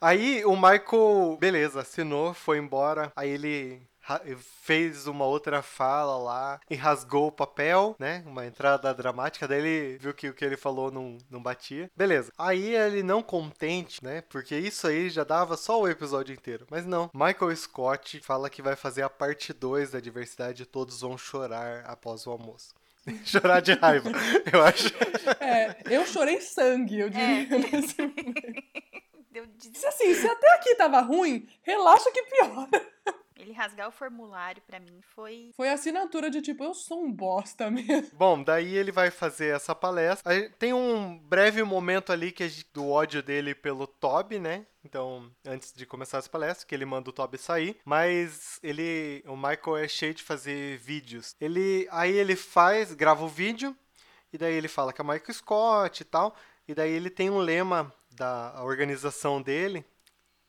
Aí 0.00 0.44
o 0.44 0.54
Michael, 0.56 1.36
beleza, 1.38 1.80
assinou, 1.80 2.32
foi 2.32 2.58
embora. 2.58 3.12
Aí 3.14 3.30
ele 3.30 3.86
fez 4.36 5.06
uma 5.06 5.24
outra 5.24 5.62
fala 5.62 6.16
lá 6.18 6.60
e 6.68 6.74
rasgou 6.74 7.28
o 7.28 7.32
papel, 7.32 7.96
né? 7.98 8.22
Uma 8.26 8.46
entrada 8.46 8.92
dramática. 8.92 9.48
Daí 9.48 9.58
ele 9.58 9.98
viu 9.98 10.12
que 10.12 10.28
o 10.28 10.34
que 10.34 10.44
ele 10.44 10.56
falou 10.56 10.90
não, 10.90 11.18
não 11.30 11.42
batia. 11.42 11.90
Beleza. 11.96 12.30
Aí 12.36 12.74
ele 12.74 13.02
não 13.02 13.22
contente, 13.22 14.04
né? 14.04 14.20
Porque 14.22 14.56
isso 14.56 14.86
aí 14.86 15.08
já 15.08 15.24
dava 15.24 15.56
só 15.56 15.80
o 15.80 15.88
episódio 15.88 16.34
inteiro. 16.34 16.66
Mas 16.70 16.84
não. 16.84 17.10
Michael 17.14 17.56
Scott 17.56 18.20
fala 18.20 18.50
que 18.50 18.62
vai 18.62 18.76
fazer 18.76 19.02
a 19.02 19.10
parte 19.10 19.52
2 19.52 19.92
da 19.92 20.00
diversidade 20.00 20.62
e 20.62 20.66
todos 20.66 21.00
vão 21.00 21.16
chorar 21.16 21.84
após 21.86 22.26
o 22.26 22.30
almoço. 22.30 22.74
chorar 23.24 23.60
de 23.60 23.72
raiva, 23.74 24.10
eu 24.52 24.62
acho. 24.62 24.88
É, 25.40 25.76
eu 25.90 26.06
chorei 26.06 26.40
sangue, 26.40 27.00
eu 27.00 27.10
diria. 27.10 27.46
nesse 27.58 27.96
Deu 29.30 29.46
de- 29.46 29.76
Se 29.76 29.86
assim, 29.86 30.14
se 30.14 30.26
até 30.28 30.54
aqui 30.54 30.74
tava 30.76 31.00
ruim, 31.00 31.46
relaxa 31.62 32.10
que 32.12 32.22
piora. 32.22 32.70
Ele 33.36 33.52
rasgar 33.52 33.88
o 33.88 33.92
formulário 33.92 34.62
pra 34.66 34.80
mim 34.80 35.00
foi. 35.14 35.50
Foi 35.56 35.68
a 35.68 35.74
assinatura 35.74 36.30
de 36.30 36.40
tipo, 36.40 36.64
eu 36.64 36.72
sou 36.72 37.02
um 37.02 37.12
bosta 37.12 37.70
mesmo. 37.70 38.08
Bom, 38.14 38.42
daí 38.42 38.74
ele 38.74 38.90
vai 38.90 39.10
fazer 39.10 39.54
essa 39.54 39.74
palestra. 39.74 40.32
Aí 40.32 40.48
tem 40.50 40.72
um 40.72 41.18
breve 41.18 41.62
momento 41.62 42.10
ali 42.10 42.32
que 42.32 42.44
é 42.44 42.48
do 42.72 42.88
ódio 42.88 43.22
dele 43.22 43.54
pelo 43.54 43.86
Toby, 43.86 44.38
né? 44.38 44.64
Então, 44.84 45.30
antes 45.46 45.72
de 45.72 45.86
começar 45.86 46.18
as 46.18 46.28
palestras, 46.28 46.64
que 46.64 46.74
ele 46.74 46.84
manda 46.84 47.08
o 47.08 47.12
Toby 47.12 47.38
sair, 47.38 47.80
mas 47.84 48.58
ele, 48.62 49.24
o 49.26 49.36
Michael 49.36 49.78
é 49.78 49.88
cheio 49.88 50.12
de 50.12 50.22
fazer 50.22 50.78
vídeos. 50.78 51.34
Ele, 51.40 51.88
aí 51.90 52.12
ele 52.12 52.36
faz, 52.36 52.92
grava 52.92 53.24
o 53.24 53.28
vídeo 53.28 53.74
e 54.32 54.36
daí 54.36 54.52
ele 54.52 54.68
fala 54.68 54.92
que 54.92 55.00
é 55.00 55.04
Michael 55.04 55.32
Scott 55.32 56.02
e 56.02 56.04
tal, 56.04 56.36
e 56.66 56.74
daí 56.74 56.90
ele 56.90 57.08
tem 57.08 57.30
um 57.30 57.38
lema 57.38 57.94
da 58.10 58.62
organização 58.62 59.40
dele, 59.40 59.84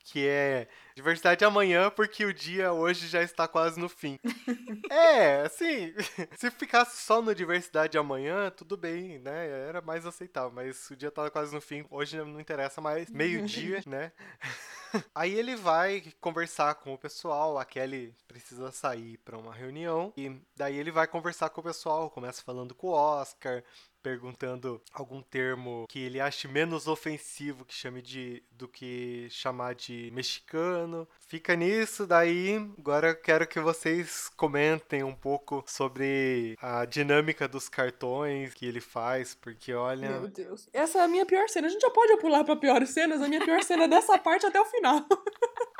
que 0.05 0.27
é 0.27 0.67
diversidade 0.95 1.43
amanhã, 1.43 1.89
porque 1.89 2.23
o 2.23 2.33
dia 2.33 2.71
hoje 2.71 3.07
já 3.07 3.23
está 3.23 3.47
quase 3.47 3.79
no 3.79 3.89
fim. 3.89 4.19
é, 4.89 5.41
assim, 5.41 5.93
se 6.37 6.51
ficasse 6.51 7.01
só 7.01 7.23
no 7.23 7.33
diversidade 7.33 7.97
amanhã, 7.97 8.51
tudo 8.51 8.77
bem, 8.77 9.17
né? 9.17 9.49
Era 9.67 9.81
mais 9.81 10.05
aceitável, 10.05 10.51
mas 10.51 10.89
o 10.91 10.95
dia 10.95 11.09
tá 11.09 11.29
quase 11.31 11.53
no 11.53 11.59
fim, 11.59 11.83
hoje 11.89 12.17
não 12.17 12.39
interessa 12.39 12.79
mais, 12.79 13.09
meio-dia, 13.09 13.81
né? 13.87 14.11
Aí 15.13 15.33
ele 15.33 15.55
vai 15.55 16.03
conversar 16.21 16.75
com 16.75 16.93
o 16.93 16.97
pessoal, 16.97 17.57
a 17.57 17.65
Kelly 17.65 18.15
precisa 18.27 18.71
sair 18.71 19.17
para 19.17 19.37
uma 19.37 19.53
reunião, 19.53 20.13
e 20.15 20.39
daí 20.55 20.77
ele 20.77 20.91
vai 20.91 21.07
conversar 21.07 21.49
com 21.49 21.61
o 21.61 21.63
pessoal, 21.63 22.11
começa 22.11 22.43
falando 22.43 22.75
com 22.75 22.87
o 22.87 22.93
Oscar, 22.93 23.63
perguntando 24.05 24.79
algum 24.93 25.19
termo 25.19 25.87
que 25.89 25.97
ele 25.97 26.21
ache 26.21 26.47
menos 26.47 26.87
ofensivo 26.87 27.65
que 27.65 27.73
chame 27.73 28.03
de 28.03 28.43
do 28.51 28.67
que 28.67 29.27
chamar 29.31 29.73
de 29.73 30.11
mexicano. 30.13 31.07
Fica 31.27 31.55
nisso, 31.55 32.05
daí 32.05 32.57
agora 32.77 33.09
eu 33.09 33.15
quero 33.15 33.47
que 33.47 33.59
vocês 33.59 34.29
comentem 34.37 35.03
um 35.03 35.15
pouco 35.15 35.63
sobre 35.65 36.55
a 36.61 36.85
dinâmica 36.85 37.47
dos 37.47 37.67
cartões 37.67 38.53
que 38.53 38.67
ele 38.67 38.79
faz, 38.79 39.33
porque 39.33 39.73
olha, 39.73 40.19
Meu 40.19 40.27
Deus. 40.27 40.69
Essa 40.71 40.99
é 40.99 41.01
a 41.01 41.07
minha 41.07 41.25
pior 41.25 41.49
cena. 41.49 41.65
A 41.65 41.71
gente 41.71 41.81
já 41.81 41.89
pode 41.89 42.15
pular 42.17 42.43
pra 42.43 42.55
piores 42.55 42.91
cenas? 42.91 43.23
A 43.23 43.27
minha 43.27 43.43
pior 43.43 43.63
cena 43.63 43.85
é 43.85 43.87
dessa 43.87 44.19
parte 44.19 44.45
até 44.45 44.61
o 44.61 44.65
final. 44.65 45.03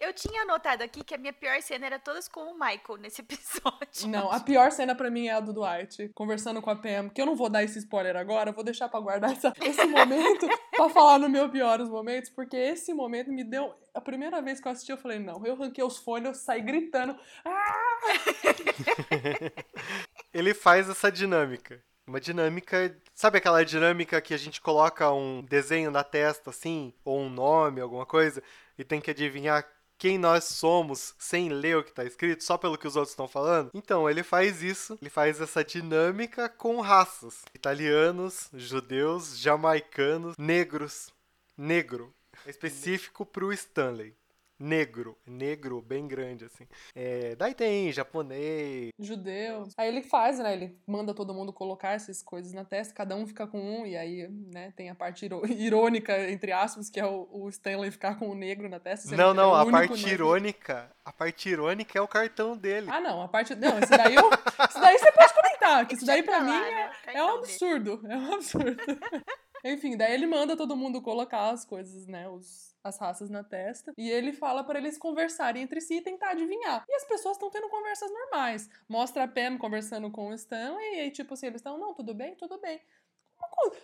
Eu 0.00 0.12
tinha 0.12 0.42
anotado 0.42 0.82
aqui 0.82 1.04
que 1.04 1.14
a 1.14 1.18
minha 1.18 1.32
pior 1.32 1.60
cena 1.62 1.86
era 1.86 1.98
todas 1.98 2.26
com 2.28 2.40
o 2.40 2.54
Michael 2.54 2.98
nesse 3.00 3.20
episódio. 3.22 4.08
Não, 4.08 4.30
a 4.32 4.40
pior 4.40 4.70
cena 4.72 4.94
pra 4.94 5.10
mim 5.10 5.28
é 5.28 5.32
a 5.32 5.40
do 5.40 5.52
Dwight, 5.52 6.10
conversando 6.14 6.60
com 6.60 6.70
a 6.70 6.76
Pam, 6.76 7.08
que 7.08 7.20
eu 7.22 7.26
não 7.26 7.36
vou 7.36 7.48
dar 7.48 7.62
esse 7.62 7.78
spoiler 7.78 8.16
agora, 8.16 8.52
vou 8.52 8.64
deixar 8.64 8.88
pra 8.88 9.00
guardar 9.00 9.32
essa- 9.32 9.52
esse 9.62 9.84
momento 9.86 10.46
pra 10.76 10.88
falar 10.88 11.18
no 11.18 11.28
meu 11.28 11.48
piores 11.50 11.88
momentos, 11.88 12.30
porque 12.30 12.56
esse 12.56 12.92
momento 12.92 13.30
me 13.30 13.44
deu. 13.44 13.72
A 13.94 14.00
primeira 14.00 14.40
vez 14.42 14.60
que 14.60 14.66
eu 14.66 14.72
assisti, 14.72 14.90
eu 14.90 14.98
falei, 14.98 15.18
não, 15.18 15.44
eu 15.46 15.54
ranquei 15.54 15.84
os 15.84 15.98
fones, 15.98 16.26
eu 16.28 16.34
saí 16.34 16.62
gritando. 16.62 17.16
"Ah!" 17.44 17.98
ele 20.32 20.54
faz 20.54 20.88
essa 20.88 21.12
dinâmica. 21.12 21.82
Uma 22.06 22.20
dinâmica. 22.20 22.96
Sabe 23.14 23.38
aquela 23.38 23.64
dinâmica 23.64 24.20
que 24.20 24.34
a 24.34 24.38
gente 24.38 24.60
coloca 24.60 25.10
um 25.12 25.42
desenho 25.42 25.90
na 25.90 26.02
testa, 26.02 26.50
assim? 26.50 26.92
Ou 27.04 27.20
um 27.20 27.30
nome, 27.30 27.80
alguma 27.80 28.04
coisa? 28.06 28.42
E 28.76 28.84
tem 28.84 29.00
que 29.00 29.10
adivinhar 29.10 29.66
quem 30.02 30.18
nós 30.18 30.44
somos 30.44 31.14
sem 31.16 31.48
ler 31.48 31.76
o 31.76 31.84
que 31.84 31.92
tá 31.92 32.04
escrito, 32.04 32.42
só 32.42 32.58
pelo 32.58 32.76
que 32.76 32.88
os 32.88 32.96
outros 32.96 33.12
estão 33.12 33.28
falando? 33.28 33.70
Então, 33.72 34.10
ele 34.10 34.24
faz 34.24 34.60
isso. 34.60 34.98
Ele 35.00 35.08
faz 35.08 35.40
essa 35.40 35.64
dinâmica 35.64 36.48
com 36.48 36.80
raças: 36.80 37.42
italianos, 37.54 38.48
judeus, 38.52 39.38
jamaicanos, 39.38 40.36
negros. 40.36 41.12
Negro. 41.56 42.12
É 42.44 42.50
específico 42.50 43.24
pro 43.24 43.52
Stanley. 43.52 44.16
Negro. 44.62 45.18
Negro, 45.26 45.82
bem 45.82 46.06
grande, 46.06 46.44
assim. 46.44 46.68
É, 46.94 47.34
daí 47.34 47.52
tem 47.52 47.90
japonês, 47.90 48.90
Judeu. 48.96 49.66
Aí 49.76 49.88
ele 49.88 50.02
faz, 50.02 50.38
né? 50.38 50.52
Ele 50.52 50.78
manda 50.86 51.12
todo 51.12 51.34
mundo 51.34 51.52
colocar 51.52 51.90
essas 51.90 52.22
coisas 52.22 52.52
na 52.52 52.64
testa, 52.64 52.94
cada 52.94 53.16
um 53.16 53.26
fica 53.26 53.44
com 53.44 53.58
um, 53.58 53.84
e 53.84 53.96
aí, 53.96 54.28
né, 54.28 54.72
tem 54.76 54.88
a 54.88 54.94
parte 54.94 55.28
irônica, 55.50 56.30
entre 56.30 56.52
aspas, 56.52 56.88
que 56.88 57.00
é 57.00 57.04
o, 57.04 57.28
o 57.32 57.48
Stanley 57.48 57.90
ficar 57.90 58.16
com 58.18 58.30
o 58.30 58.36
negro 58.36 58.68
na 58.68 58.78
testa. 58.78 59.16
Não, 59.16 59.32
é 59.32 59.34
não, 59.34 59.52
a 59.52 59.68
parte 59.68 60.04
negro. 60.04 60.10
irônica, 60.10 60.88
a 61.04 61.12
parte 61.12 61.48
irônica 61.48 61.98
é 61.98 62.00
o 62.00 62.06
cartão 62.06 62.56
dele. 62.56 62.88
Ah, 62.88 63.00
não, 63.00 63.20
a 63.20 63.26
parte. 63.26 63.56
Não, 63.56 63.78
esse 63.80 63.90
daí, 63.90 64.14
eu... 64.14 64.30
esse 64.30 64.80
daí 64.80 64.96
você 64.96 65.10
pode 65.10 65.34
comentar, 65.34 65.86
que 65.88 65.94
isso 65.96 66.06
daí 66.06 66.22
pra 66.22 66.40
mim 66.40 66.54
é, 66.54 66.70
né? 66.70 66.92
é 67.06 67.24
um 67.24 67.38
absurdo. 67.38 68.00
É 68.08 68.16
um 68.16 68.34
absurdo. 68.34 68.76
Enfim, 69.64 69.96
daí 69.96 70.12
ele 70.12 70.26
manda 70.26 70.56
todo 70.56 70.76
mundo 70.76 71.00
colocar 71.00 71.50
as 71.50 71.64
coisas, 71.64 72.06
né? 72.06 72.28
Os, 72.28 72.74
as 72.82 72.98
raças 72.98 73.30
na 73.30 73.44
testa. 73.44 73.92
E 73.96 74.10
ele 74.10 74.32
fala 74.32 74.64
pra 74.64 74.78
eles 74.78 74.98
conversarem 74.98 75.62
entre 75.62 75.80
si 75.80 75.96
e 75.96 76.02
tentar 76.02 76.30
adivinhar. 76.30 76.84
E 76.88 76.94
as 76.94 77.04
pessoas 77.04 77.36
estão 77.36 77.50
tendo 77.50 77.68
conversas 77.68 78.10
normais. 78.10 78.68
Mostra 78.88 79.24
a 79.24 79.28
Pam 79.28 79.56
conversando 79.58 80.10
com 80.10 80.28
o 80.28 80.34
Stanley. 80.34 80.96
E 80.96 81.00
aí, 81.00 81.10
tipo 81.10 81.34
assim, 81.34 81.46
eles 81.46 81.60
estão, 81.60 81.78
não, 81.78 81.94
tudo 81.94 82.12
bem, 82.12 82.34
tudo 82.34 82.58
bem. 82.60 82.80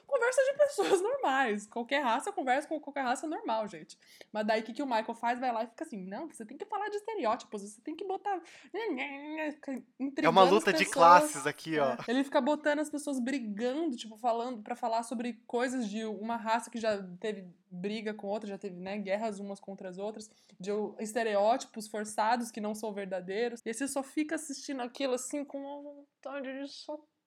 Conversa 0.07 0.43
de 0.45 0.59
pessoas 0.59 1.01
normais. 1.01 1.67
Qualquer 1.67 2.03
raça 2.03 2.33
conversa 2.33 2.69
com 2.69 2.81
qualquer 2.81 3.03
raça 3.03 3.27
normal, 3.27 3.69
gente. 3.69 3.99
Mas 4.33 4.47
daí 4.47 4.61
o 4.61 4.65
que, 4.65 4.73
que 4.73 4.83
o 4.83 4.87
Michael 4.87 5.15
faz? 5.15 5.39
Vai 5.39 5.53
lá 5.53 5.65
e 5.65 5.67
fica 5.69 5.85
assim: 5.85 6.05
não, 6.05 6.27
você 6.27 6.45
tem 6.45 6.57
que 6.57 6.65
falar 6.65 6.89
de 6.89 6.97
estereótipos, 6.97 7.63
você 7.63 7.81
tem 7.81 7.95
que 7.95 8.05
botar. 8.05 8.41
É 10.23 10.29
uma 10.29 10.43
luta 10.43 10.73
de 10.73 10.85
classes 10.85 11.47
aqui, 11.47 11.79
ó. 11.79 11.93
É, 11.93 11.99
Ele 12.09 12.25
fica 12.25 12.41
botando 12.41 12.81
as 12.81 12.91
pessoas 12.91 13.19
brigando, 13.19 13.97
tipo, 13.97 14.17
falando 14.17 14.63
para 14.63 14.75
falar 14.75 15.03
sobre 15.03 15.35
coisas 15.47 15.89
de 15.89 16.05
uma 16.05 16.37
raça 16.37 16.71
que 16.71 16.79
já 16.79 17.03
teve 17.21 17.49
briga 17.71 18.15
com 18.15 18.27
outra, 18.27 18.49
já 18.49 18.59
teve, 18.59 18.77
né, 18.77 18.99
guerras 18.99 19.39
umas 19.39 19.61
contra 19.61 19.89
as 19.89 19.99
outras, 19.99 20.31
de 20.59 20.71
estereótipos 20.99 21.87
forçados 21.87 22.51
que 22.51 22.61
não 22.61 22.75
são 22.75 22.93
verdadeiros. 22.93 23.61
E 23.65 23.73
você 23.73 23.87
só 23.87 24.03
fica 24.03 24.35
assistindo 24.35 24.81
aquilo 24.81 25.15
assim 25.15 25.45
com 25.45 25.59
uma 25.59 25.83
vontade 25.83 26.61
de 26.61 26.73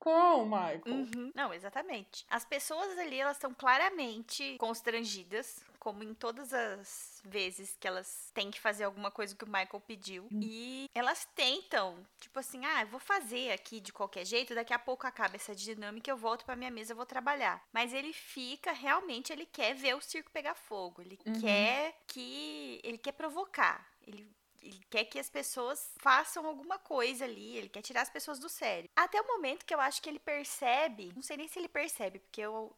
socão, 0.03 0.45
Michael. 0.45 0.81
Uhum. 0.87 1.31
Não, 1.35 1.53
exatamente. 1.53 2.25
As 2.29 2.43
pessoas 2.45 2.97
ali, 2.97 3.19
elas 3.19 3.37
estão 3.37 3.53
claramente 3.53 4.55
constrangidas, 4.57 5.63
como 5.79 6.03
em 6.03 6.13
todas 6.13 6.53
as 6.53 7.21
vezes 7.25 7.75
que 7.79 7.87
elas 7.87 8.31
têm 8.33 8.51
que 8.51 8.59
fazer 8.59 8.83
alguma 8.83 9.09
coisa 9.11 9.35
que 9.35 9.43
o 9.43 9.47
Michael 9.47 9.81
pediu. 9.85 10.27
E 10.31 10.89
elas 10.93 11.25
tentam, 11.35 11.97
tipo 12.19 12.39
assim, 12.39 12.65
ah, 12.65 12.81
eu 12.81 12.87
vou 12.87 12.99
fazer 12.99 13.51
aqui 13.51 13.79
de 13.79 13.91
qualquer 13.93 14.25
jeito, 14.25 14.53
daqui 14.55 14.73
a 14.73 14.79
pouco 14.79 15.07
acaba 15.07 15.35
essa 15.35 15.55
dinâmica, 15.55 16.09
eu 16.09 16.17
volto 16.17 16.45
pra 16.45 16.55
minha 16.55 16.71
mesa, 16.71 16.93
vou 16.95 17.05
trabalhar. 17.05 17.63
Mas 17.71 17.93
ele 17.93 18.13
fica, 18.13 18.71
realmente, 18.71 19.31
ele 19.31 19.45
quer 19.45 19.73
ver 19.73 19.95
o 19.95 20.01
circo 20.01 20.31
pegar 20.31 20.55
fogo. 20.55 21.01
Ele 21.01 21.17
Uhum. 21.25 21.39
quer 21.39 21.95
que. 22.07 22.79
Ele 22.83 22.97
quer 22.97 23.11
provocar. 23.13 23.87
Ele 24.05 24.27
ele 24.61 24.79
quer 24.89 25.05
que 25.05 25.19
as 25.19 25.29
pessoas 25.29 25.91
façam 25.99 26.45
alguma 26.45 26.77
coisa 26.79 27.25
ali, 27.25 27.57
ele 27.57 27.69
quer 27.69 27.81
tirar 27.81 28.01
as 28.01 28.09
pessoas 28.09 28.39
do 28.39 28.49
sério. 28.49 28.89
Até 28.95 29.19
o 29.21 29.27
momento 29.27 29.65
que 29.65 29.73
eu 29.73 29.81
acho 29.81 30.01
que 30.01 30.09
ele 30.09 30.19
percebe, 30.19 31.11
não 31.15 31.21
sei 31.21 31.37
nem 31.37 31.47
se 31.47 31.57
ele 31.59 31.67
percebe, 31.69 32.19
porque 32.19 32.41
eu 32.41 32.75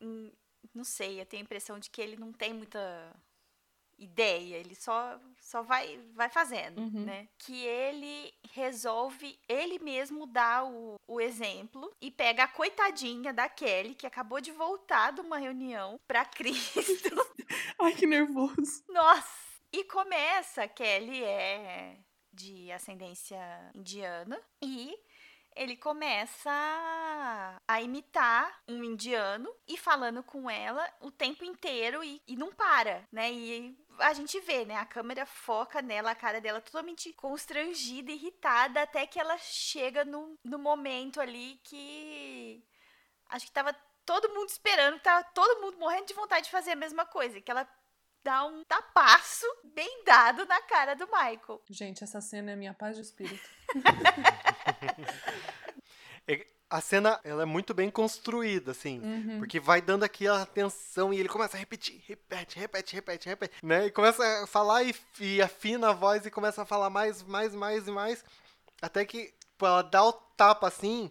hum, 0.00 0.30
não 0.74 0.84
sei, 0.84 1.20
eu 1.20 1.26
tenho 1.26 1.42
a 1.42 1.44
impressão 1.44 1.78
de 1.78 1.90
que 1.90 2.00
ele 2.00 2.16
não 2.16 2.32
tem 2.32 2.52
muita 2.52 3.14
ideia, 3.98 4.56
ele 4.56 4.76
só 4.76 5.18
só 5.40 5.60
vai 5.62 5.98
vai 6.14 6.28
fazendo, 6.28 6.80
Uhum. 6.80 7.04
né? 7.04 7.28
Que 7.38 7.64
ele 7.64 8.32
resolve 8.52 9.36
ele 9.48 9.78
mesmo 9.80 10.24
dar 10.26 10.64
o, 10.66 10.94
o 11.08 11.20
exemplo 11.20 11.92
e 12.00 12.10
pega 12.10 12.44
a 12.44 12.48
coitadinha 12.48 13.32
da 13.32 13.48
Kelly 13.48 13.94
que 13.96 14.06
acabou 14.06 14.40
de 14.40 14.52
voltar 14.52 15.12
de 15.12 15.20
uma 15.20 15.38
reunião 15.38 15.98
pra 16.06 16.24
Cristo 16.38 17.10
Ai, 17.80 17.92
que 17.94 18.06
nervoso. 18.06 18.84
nossa! 18.88 19.47
E 19.72 19.84
começa 19.84 20.66
que 20.66 20.82
ele 20.82 21.22
é 21.22 21.98
de 22.32 22.70
ascendência 22.72 23.38
indiana 23.74 24.40
e 24.62 24.96
ele 25.54 25.76
começa 25.76 26.50
a 27.66 27.82
imitar 27.82 28.62
um 28.68 28.82
indiano 28.84 29.52
e 29.66 29.76
falando 29.76 30.22
com 30.22 30.48
ela 30.48 30.88
o 31.00 31.10
tempo 31.10 31.44
inteiro 31.44 32.02
e, 32.04 32.22
e 32.28 32.36
não 32.36 32.52
para, 32.52 33.06
né? 33.10 33.32
E 33.32 33.76
a 33.98 34.12
gente 34.12 34.38
vê, 34.40 34.64
né? 34.64 34.76
A 34.76 34.86
câmera 34.86 35.26
foca 35.26 35.82
nela, 35.82 36.12
a 36.12 36.14
cara 36.14 36.40
dela 36.40 36.60
totalmente 36.60 37.12
constrangida, 37.12 38.12
irritada, 38.12 38.82
até 38.82 39.04
que 39.06 39.18
ela 39.18 39.36
chega 39.38 40.04
no, 40.04 40.38
no 40.44 40.58
momento 40.58 41.20
ali 41.20 41.60
que 41.64 42.64
acho 43.28 43.46
que 43.46 43.52
tava 43.52 43.74
todo 44.06 44.30
mundo 44.30 44.48
esperando, 44.48 45.00
tava 45.00 45.22
todo 45.34 45.60
mundo 45.60 45.76
morrendo 45.76 46.06
de 46.06 46.14
vontade 46.14 46.46
de 46.46 46.52
fazer 46.52 46.70
a 46.70 46.76
mesma 46.76 47.04
coisa, 47.04 47.40
que 47.40 47.50
ela 47.50 47.68
dá 48.28 48.44
um 48.44 48.62
tapaço 48.62 49.46
bem 49.74 50.04
dado 50.04 50.44
na 50.44 50.60
cara 50.60 50.94
do 50.94 51.06
Michael. 51.06 51.62
Gente, 51.70 52.04
essa 52.04 52.20
cena 52.20 52.50
é 52.50 52.56
minha 52.56 52.74
paz 52.74 52.96
de 52.96 53.02
espírito. 53.02 53.48
É- 56.30 56.46
A 56.70 56.82
cena, 56.82 57.18
ela 57.24 57.44
é 57.44 57.46
muito 57.46 57.72
bem 57.72 57.90
construída, 57.90 58.72
assim. 58.72 59.00
Uhum. 59.00 59.38
Porque 59.38 59.58
vai 59.58 59.80
dando 59.80 60.04
aquela 60.04 60.44
tensão 60.44 61.14
e 61.14 61.18
ele 61.18 61.26
começa 61.30 61.56
a 61.56 61.58
repetir, 61.58 62.04
repete, 62.06 62.58
repete, 62.58 62.94
repete, 62.94 63.26
repete, 63.26 63.54
né? 63.62 63.86
E 63.86 63.90
começa 63.90 64.22
a 64.44 64.46
falar 64.46 64.82
e, 64.82 64.94
e 65.18 65.40
afina 65.40 65.88
a 65.88 65.92
voz 65.94 66.26
e 66.26 66.30
começa 66.30 66.60
a 66.60 66.66
falar 66.66 66.90
mais, 66.90 67.22
mais, 67.22 67.54
mais 67.54 67.88
e 67.88 67.90
mais. 67.90 68.22
Até 68.82 69.06
que 69.06 69.32
tipo, 69.40 69.64
ela 69.64 69.80
dá 69.80 70.04
o 70.04 70.12
tapa 70.12 70.68
assim, 70.68 71.10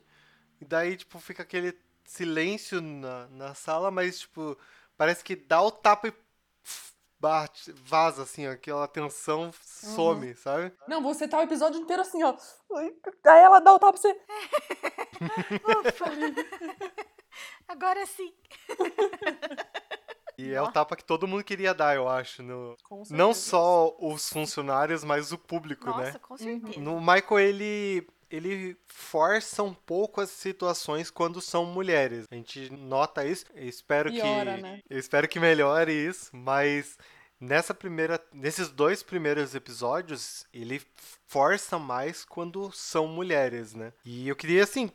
e 0.61 0.65
daí, 0.65 0.95
tipo, 0.95 1.17
fica 1.19 1.41
aquele 1.41 1.75
silêncio 2.05 2.79
na, 2.79 3.25
na 3.29 3.55
sala, 3.55 3.89
mas, 3.89 4.19
tipo, 4.19 4.55
parece 4.95 5.23
que 5.23 5.35
dá 5.35 5.59
o 5.63 5.71
tapa 5.71 6.09
e 6.09 6.11
pff, 6.11 6.93
bate, 7.19 7.71
vaza, 7.71 8.23
assim, 8.23 8.47
ó, 8.47 8.51
aquela 8.51 8.87
tensão 8.87 9.51
some, 9.61 10.35
sabe? 10.35 10.73
Não, 10.87 11.01
você 11.01 11.27
tá 11.27 11.39
o 11.39 11.43
episódio 11.43 11.79
inteiro 11.79 12.01
assim, 12.01 12.23
ó. 12.23 12.35
Aí 12.75 13.39
ela 13.39 13.59
dá 13.59 13.73
o 13.73 13.79
tapa 13.79 13.93
pra 13.93 14.01
você. 14.01 14.21
Ufa! 15.85 16.05
Agora 17.67 18.05
sim. 18.05 18.33
E 20.37 20.53
é 20.53 20.59
o 20.59 20.65
Nossa. 20.65 20.73
tapa 20.73 20.95
que 20.95 21.03
todo 21.03 21.27
mundo 21.27 21.43
queria 21.43 21.73
dar, 21.73 21.95
eu 21.95 22.07
acho. 22.07 22.43
No... 22.43 22.77
Não 23.09 23.33
só 23.33 23.95
os 23.99 24.29
funcionários, 24.29 25.03
mas 25.03 25.31
o 25.31 25.37
público, 25.37 25.85
né? 25.97 26.05
Nossa, 26.05 26.19
com 26.19 26.37
certeza. 26.37 26.79
No 26.79 26.99
Michael, 27.01 27.39
ele. 27.39 28.07
Ele 28.29 28.75
força 28.87 29.63
um 29.63 29.73
pouco 29.73 30.21
as 30.21 30.29
situações 30.29 31.09
quando 31.09 31.41
são 31.41 31.65
mulheres. 31.65 32.25
A 32.29 32.35
gente 32.35 32.69
nota 32.71 33.25
isso. 33.25 33.45
Eu 33.53 33.67
espero 33.67 34.11
Piora, 34.11 34.55
que. 34.55 34.61
né? 34.61 34.81
Eu 34.89 34.99
espero 34.99 35.27
que 35.27 35.39
melhore 35.39 35.91
isso, 35.91 36.29
mas 36.35 36.97
nessa 37.39 37.73
primeira. 37.73 38.21
Nesses 38.33 38.69
dois 38.69 39.01
primeiros 39.03 39.55
episódios, 39.55 40.45
ele 40.53 40.81
força 41.25 41.79
mais 41.79 42.25
quando 42.25 42.71
são 42.71 43.07
mulheres, 43.07 43.73
né? 43.73 43.93
E 44.03 44.27
eu 44.27 44.35
queria, 44.35 44.63
assim. 44.63 44.91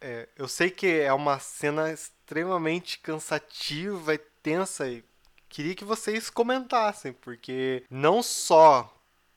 é, 0.00 0.28
eu 0.36 0.46
sei 0.46 0.70
que 0.70 0.86
é 0.86 1.12
uma 1.12 1.38
cena 1.38 1.92
extremamente 1.92 2.98
cansativa 3.00 4.14
e 4.14 4.18
tensa 4.42 4.88
e 4.88 5.04
queria 5.48 5.74
que 5.74 5.84
vocês 5.84 6.30
comentassem, 6.30 7.12
porque 7.12 7.84
não 7.90 8.22
só 8.22 8.94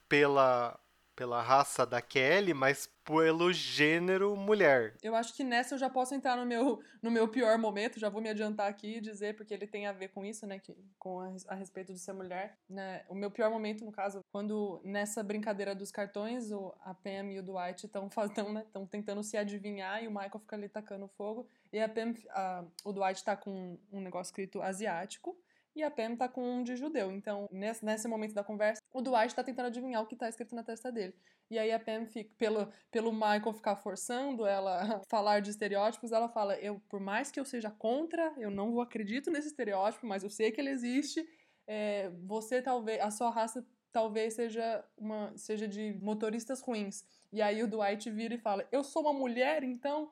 pela, 0.08 0.78
pela 1.14 1.42
raça 1.42 1.84
da 1.86 2.00
Kelly, 2.00 2.54
mas 2.54 2.88
pelo 3.04 3.52
gênero 3.52 4.36
mulher. 4.36 4.94
Eu 5.02 5.14
acho 5.14 5.34
que 5.34 5.42
nessa 5.42 5.74
eu 5.74 5.78
já 5.78 5.90
posso 5.90 6.14
entrar 6.14 6.36
no 6.36 6.46
meu, 6.46 6.80
no 7.02 7.10
meu 7.10 7.26
pior 7.28 7.58
momento, 7.58 7.98
já 7.98 8.08
vou 8.08 8.22
me 8.22 8.28
adiantar 8.28 8.68
aqui 8.70 8.96
e 8.96 9.00
dizer, 9.00 9.34
porque 9.36 9.52
ele 9.52 9.66
tem 9.66 9.86
a 9.86 9.92
ver 9.92 10.08
com 10.08 10.24
isso, 10.24 10.46
né, 10.46 10.58
que, 10.58 10.74
com 10.98 11.20
a, 11.20 11.34
a 11.48 11.54
respeito 11.54 11.92
de 11.92 11.98
ser 11.98 12.12
mulher. 12.12 12.56
Né? 12.68 13.04
O 13.08 13.14
meu 13.14 13.30
pior 13.30 13.50
momento, 13.50 13.84
no 13.84 13.92
caso, 13.92 14.20
quando 14.30 14.80
nessa 14.84 15.22
brincadeira 15.22 15.74
dos 15.74 15.90
cartões, 15.90 16.50
o, 16.52 16.72
a 16.84 16.94
Pam 16.94 17.32
e 17.32 17.38
o 17.38 17.42
Dwight 17.42 17.86
estão 17.86 18.08
né, 18.52 18.64
tão 18.72 18.86
tentando 18.86 19.22
se 19.22 19.36
adivinhar 19.36 20.02
e 20.02 20.06
o 20.06 20.10
Michael 20.10 20.38
fica 20.38 20.56
ali 20.56 20.68
tacando 20.68 21.08
fogo. 21.08 21.46
E 21.72 21.80
a 21.80 21.88
Pam, 21.88 22.14
a- 22.30 22.64
o 22.84 22.92
Dwight 22.92 23.24
tá 23.24 23.36
com 23.36 23.78
um 23.92 24.00
negócio 24.00 24.30
escrito 24.30 24.62
asiático. 24.62 25.36
E 25.74 25.82
a 25.82 25.90
Pam 25.90 26.16
tá 26.16 26.28
com 26.28 26.42
um 26.42 26.62
de 26.62 26.76
judeu. 26.76 27.10
Então, 27.10 27.48
nesse, 27.50 27.84
nesse 27.84 28.06
momento 28.06 28.34
da 28.34 28.44
conversa, 28.44 28.82
o 28.92 29.00
Dwight 29.00 29.34
tá 29.34 29.42
tentando 29.42 29.66
adivinhar 29.66 30.02
o 30.02 30.06
que 30.06 30.16
tá 30.16 30.28
escrito 30.28 30.54
na 30.54 30.62
testa 30.62 30.92
dele. 30.92 31.14
E 31.50 31.58
aí 31.58 31.72
a 31.72 31.78
Pam 31.80 32.06
fica, 32.06 32.30
pelo, 32.38 32.70
pelo 32.90 33.12
Michael 33.12 33.52
ficar 33.54 33.76
forçando 33.76 34.46
ela 34.46 35.00
falar 35.08 35.40
de 35.40 35.50
estereótipos, 35.50 36.12
ela 36.12 36.28
fala: 36.28 36.56
eu, 36.58 36.80
por 36.88 37.00
mais 37.00 37.30
que 37.30 37.40
eu 37.40 37.44
seja 37.44 37.70
contra, 37.70 38.32
eu 38.38 38.50
não 38.50 38.72
vou 38.72 38.82
acredito 38.82 39.30
nesse 39.30 39.48
estereótipo, 39.48 40.06
mas 40.06 40.22
eu 40.22 40.30
sei 40.30 40.52
que 40.52 40.60
ele 40.60 40.70
existe. 40.70 41.26
é, 41.66 42.10
você 42.24 42.60
talvez, 42.62 43.00
a 43.00 43.10
sua 43.10 43.30
raça 43.30 43.64
talvez 43.92 44.34
seja 44.34 44.84
uma 44.96 45.32
seja 45.36 45.68
de 45.68 45.94
motoristas 46.02 46.60
ruins. 46.60 47.04
E 47.32 47.40
aí 47.42 47.62
o 47.62 47.68
Dwight 47.68 48.10
vira 48.10 48.34
e 48.34 48.38
fala: 48.38 48.66
eu 48.72 48.84
sou 48.84 49.02
uma 49.02 49.12
mulher, 49.12 49.62
então. 49.62 50.10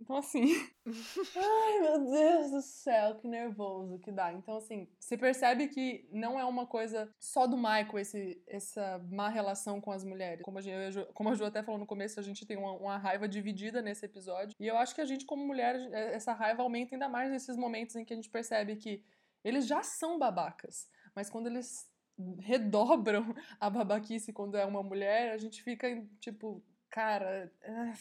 Então, 0.00 0.16
assim. 0.16 0.44
Ai, 1.36 1.80
meu 1.80 2.10
Deus 2.10 2.50
do 2.50 2.60
céu, 2.62 3.16
que 3.16 3.26
nervoso 3.28 3.98
que 4.00 4.10
dá. 4.12 4.32
Então, 4.32 4.56
assim, 4.56 4.88
você 4.98 5.16
percebe 5.16 5.68
que 5.68 6.08
não 6.12 6.38
é 6.38 6.44
uma 6.44 6.66
coisa 6.66 7.12
só 7.18 7.46
do 7.46 7.56
Michael, 7.56 7.98
esse, 7.98 8.42
essa 8.46 8.98
má 9.10 9.28
relação 9.28 9.80
com 9.80 9.92
as 9.92 10.04
mulheres. 10.04 10.42
Como 10.44 10.58
a, 10.58 10.60
Ju- 10.60 11.06
como 11.14 11.28
a 11.30 11.34
Ju 11.34 11.44
até 11.44 11.62
falou 11.62 11.78
no 11.78 11.86
começo, 11.86 12.18
a 12.20 12.22
gente 12.22 12.44
tem 12.44 12.56
uma, 12.56 12.72
uma 12.72 12.98
raiva 12.98 13.28
dividida 13.28 13.80
nesse 13.80 14.04
episódio. 14.04 14.54
E 14.60 14.66
eu 14.66 14.76
acho 14.76 14.94
que 14.94 15.00
a 15.00 15.06
gente, 15.06 15.24
como 15.24 15.46
mulher, 15.46 15.74
é, 15.92 16.14
essa 16.14 16.32
raiva 16.32 16.62
aumenta 16.62 16.94
ainda 16.94 17.08
mais 17.08 17.30
nesses 17.30 17.56
momentos 17.56 17.96
em 17.96 18.04
que 18.04 18.12
a 18.12 18.16
gente 18.16 18.30
percebe 18.30 18.76
que 18.76 19.02
eles 19.42 19.66
já 19.66 19.82
são 19.82 20.18
babacas, 20.18 20.88
mas 21.14 21.28
quando 21.30 21.46
eles 21.46 21.86
redobram 22.40 23.34
a 23.60 23.68
babaquice 23.70 24.32
quando 24.32 24.56
é 24.56 24.64
uma 24.64 24.82
mulher, 24.82 25.32
a 25.32 25.38
gente 25.38 25.62
fica 25.62 25.86
tipo. 26.20 26.62
Cara, 26.94 27.52
ah, 27.64 27.92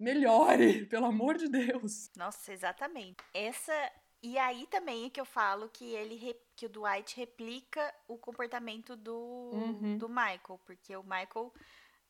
melhore, 0.00 0.86
pelo 0.88 1.04
amor 1.04 1.36
de 1.36 1.50
Deus. 1.50 2.10
Nossa, 2.16 2.50
exatamente. 2.50 3.18
Essa. 3.34 3.74
E 4.22 4.38
aí 4.38 4.66
também 4.68 5.04
é 5.04 5.10
que 5.10 5.20
eu 5.20 5.26
falo 5.26 5.68
que 5.68 5.84
ele 5.94 6.34
que 6.56 6.64
o 6.64 6.70
Dwight 6.70 7.14
replica 7.14 7.94
o 8.08 8.16
comportamento 8.16 8.96
do, 8.96 9.50
Uhum. 9.52 9.98
do 9.98 10.08
Michael, 10.08 10.58
porque 10.64 10.96
o 10.96 11.02
Michael 11.02 11.52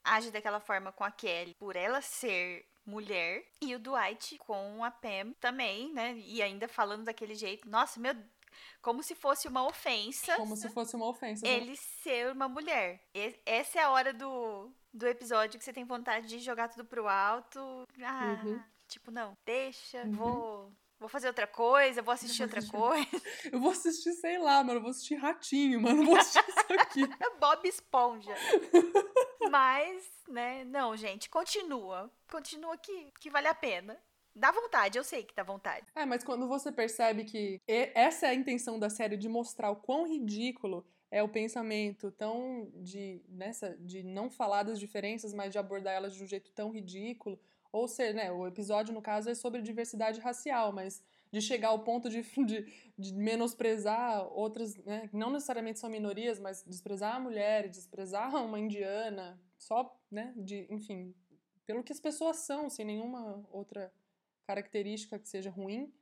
age 0.04 0.30
daquela 0.30 0.60
forma 0.60 0.92
com 0.92 1.02
a 1.02 1.10
Kelly 1.10 1.56
por 1.58 1.74
ela 1.74 2.00
ser 2.00 2.64
mulher 2.86 3.44
e 3.60 3.74
o 3.74 3.80
Dwight 3.80 4.38
com 4.38 4.84
a 4.84 4.90
Pam 4.92 5.32
também, 5.40 5.92
né? 5.92 6.14
E 6.18 6.40
ainda 6.40 6.68
falando 6.68 7.02
daquele 7.02 7.34
jeito. 7.34 7.68
Nossa, 7.68 7.98
meu, 7.98 8.14
como 8.82 9.02
se 9.02 9.14
fosse 9.14 9.48
uma 9.48 9.66
ofensa 9.66 10.36
Como 10.36 10.56
se 10.56 10.68
fosse 10.70 10.94
uma 10.96 11.06
ofensa. 11.08 11.44
né? 11.46 11.52
ele 11.52 11.76
ser 11.76 12.32
uma 12.32 12.48
mulher. 12.48 13.00
Essa 13.44 13.80
é 13.80 13.82
a 13.82 13.90
hora 13.90 14.12
do, 14.12 14.70
do 14.92 15.06
episódio 15.06 15.58
que 15.58 15.64
você 15.64 15.72
tem 15.72 15.84
vontade 15.84 16.26
de 16.28 16.38
jogar 16.40 16.68
tudo 16.68 16.84
pro 16.84 17.08
alto. 17.08 17.84
Ah, 18.02 18.40
Uhum. 18.44 18.62
tipo, 18.88 19.10
não, 19.10 19.36
deixa, 19.44 20.02
Uhum. 20.02 20.12
vou, 20.12 20.72
vou 20.98 21.08
fazer 21.08 21.26
outra 21.28 21.46
coisa, 21.46 22.02
vou 22.02 22.12
assistir 22.14 22.42
outra 22.42 22.60
coisa. 22.70 23.22
Eu 23.52 23.60
vou 23.60 23.70
assistir, 23.72 24.12
sei 24.14 24.38
lá, 24.38 24.62
mano. 24.64 24.78
Eu 24.78 24.82
vou 24.82 24.90
assistir 24.90 25.16
Ratinho, 25.16 25.80
mano. 25.80 26.02
Eu 26.02 26.06
vou 26.06 26.16
assistir 26.16 26.44
isso 26.48 26.80
aqui. 26.80 27.00
É 27.22 27.30
Bob 27.38 27.66
Esponja. 27.68 28.34
Mas, 29.50 30.04
né, 30.28 30.64
não, 30.64 30.96
gente, 30.96 31.28
continua. 31.30 32.10
Continua 32.30 32.76
que, 32.76 33.12
que 33.20 33.30
vale 33.30 33.46
a 33.48 33.54
pena. 33.54 33.96
Dá 34.36 34.52
vontade, 34.52 34.98
eu 34.98 35.04
sei 35.04 35.24
que 35.24 35.34
dá 35.34 35.42
vontade. 35.42 35.86
É, 35.94 36.04
mas 36.04 36.22
quando 36.22 36.46
você 36.46 36.70
percebe 36.70 37.24
que 37.24 37.58
essa 37.66 38.26
é 38.26 38.30
a 38.30 38.34
intenção 38.34 38.78
da 38.78 38.90
série 38.90 39.16
de 39.16 39.30
mostrar 39.30 39.70
o 39.70 39.76
quão 39.76 40.06
ridículo 40.06 40.86
é 41.10 41.22
o 41.22 41.28
pensamento 41.28 42.10
tão 42.10 42.70
de 42.74 43.22
nessa 43.30 43.74
de 43.80 44.02
não 44.02 44.28
falar 44.28 44.62
das 44.62 44.78
diferenças, 44.78 45.32
mas 45.32 45.50
de 45.50 45.58
abordar 45.58 45.94
elas 45.94 46.14
de 46.14 46.22
um 46.22 46.26
jeito 46.26 46.50
tão 46.50 46.70
ridículo, 46.70 47.40
ou 47.72 47.88
seja, 47.88 48.12
né, 48.12 48.30
o 48.30 48.46
episódio 48.46 48.92
no 48.92 49.00
caso 49.00 49.30
é 49.30 49.34
sobre 49.34 49.62
diversidade 49.62 50.20
racial, 50.20 50.70
mas 50.70 51.02
de 51.32 51.40
chegar 51.40 51.68
ao 51.68 51.78
ponto 51.78 52.10
de, 52.10 52.22
de, 52.44 52.92
de 52.98 53.14
menosprezar 53.14 54.26
outras, 54.32 54.76
né, 54.84 55.08
não 55.14 55.30
necessariamente 55.30 55.78
são 55.78 55.88
minorias, 55.88 56.38
mas 56.38 56.62
desprezar 56.62 57.16
a 57.16 57.20
mulher, 57.20 57.68
desprezar 57.68 58.34
uma 58.44 58.60
indiana, 58.60 59.40
só, 59.56 59.98
né, 60.10 60.34
de, 60.36 60.66
enfim, 60.68 61.14
pelo 61.64 61.82
que 61.82 61.92
as 61.92 62.00
pessoas 62.00 62.36
são, 62.38 62.68
sem 62.68 62.84
nenhuma 62.84 63.42
outra 63.50 63.92
característica 64.46 65.18
que 65.18 65.28
seja 65.28 65.50
ruim, 65.50 65.92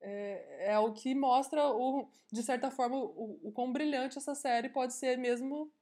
é, 0.00 0.72
é 0.72 0.78
o 0.78 0.92
que 0.92 1.14
mostra, 1.14 1.68
o, 1.68 2.08
de 2.32 2.42
certa 2.42 2.70
forma, 2.70 2.96
o, 2.96 3.40
o 3.42 3.52
quão 3.52 3.72
brilhante 3.72 4.18
essa 4.18 4.34
série 4.34 4.68
pode 4.68 4.94
ser 4.94 5.18
mesmo 5.18 5.72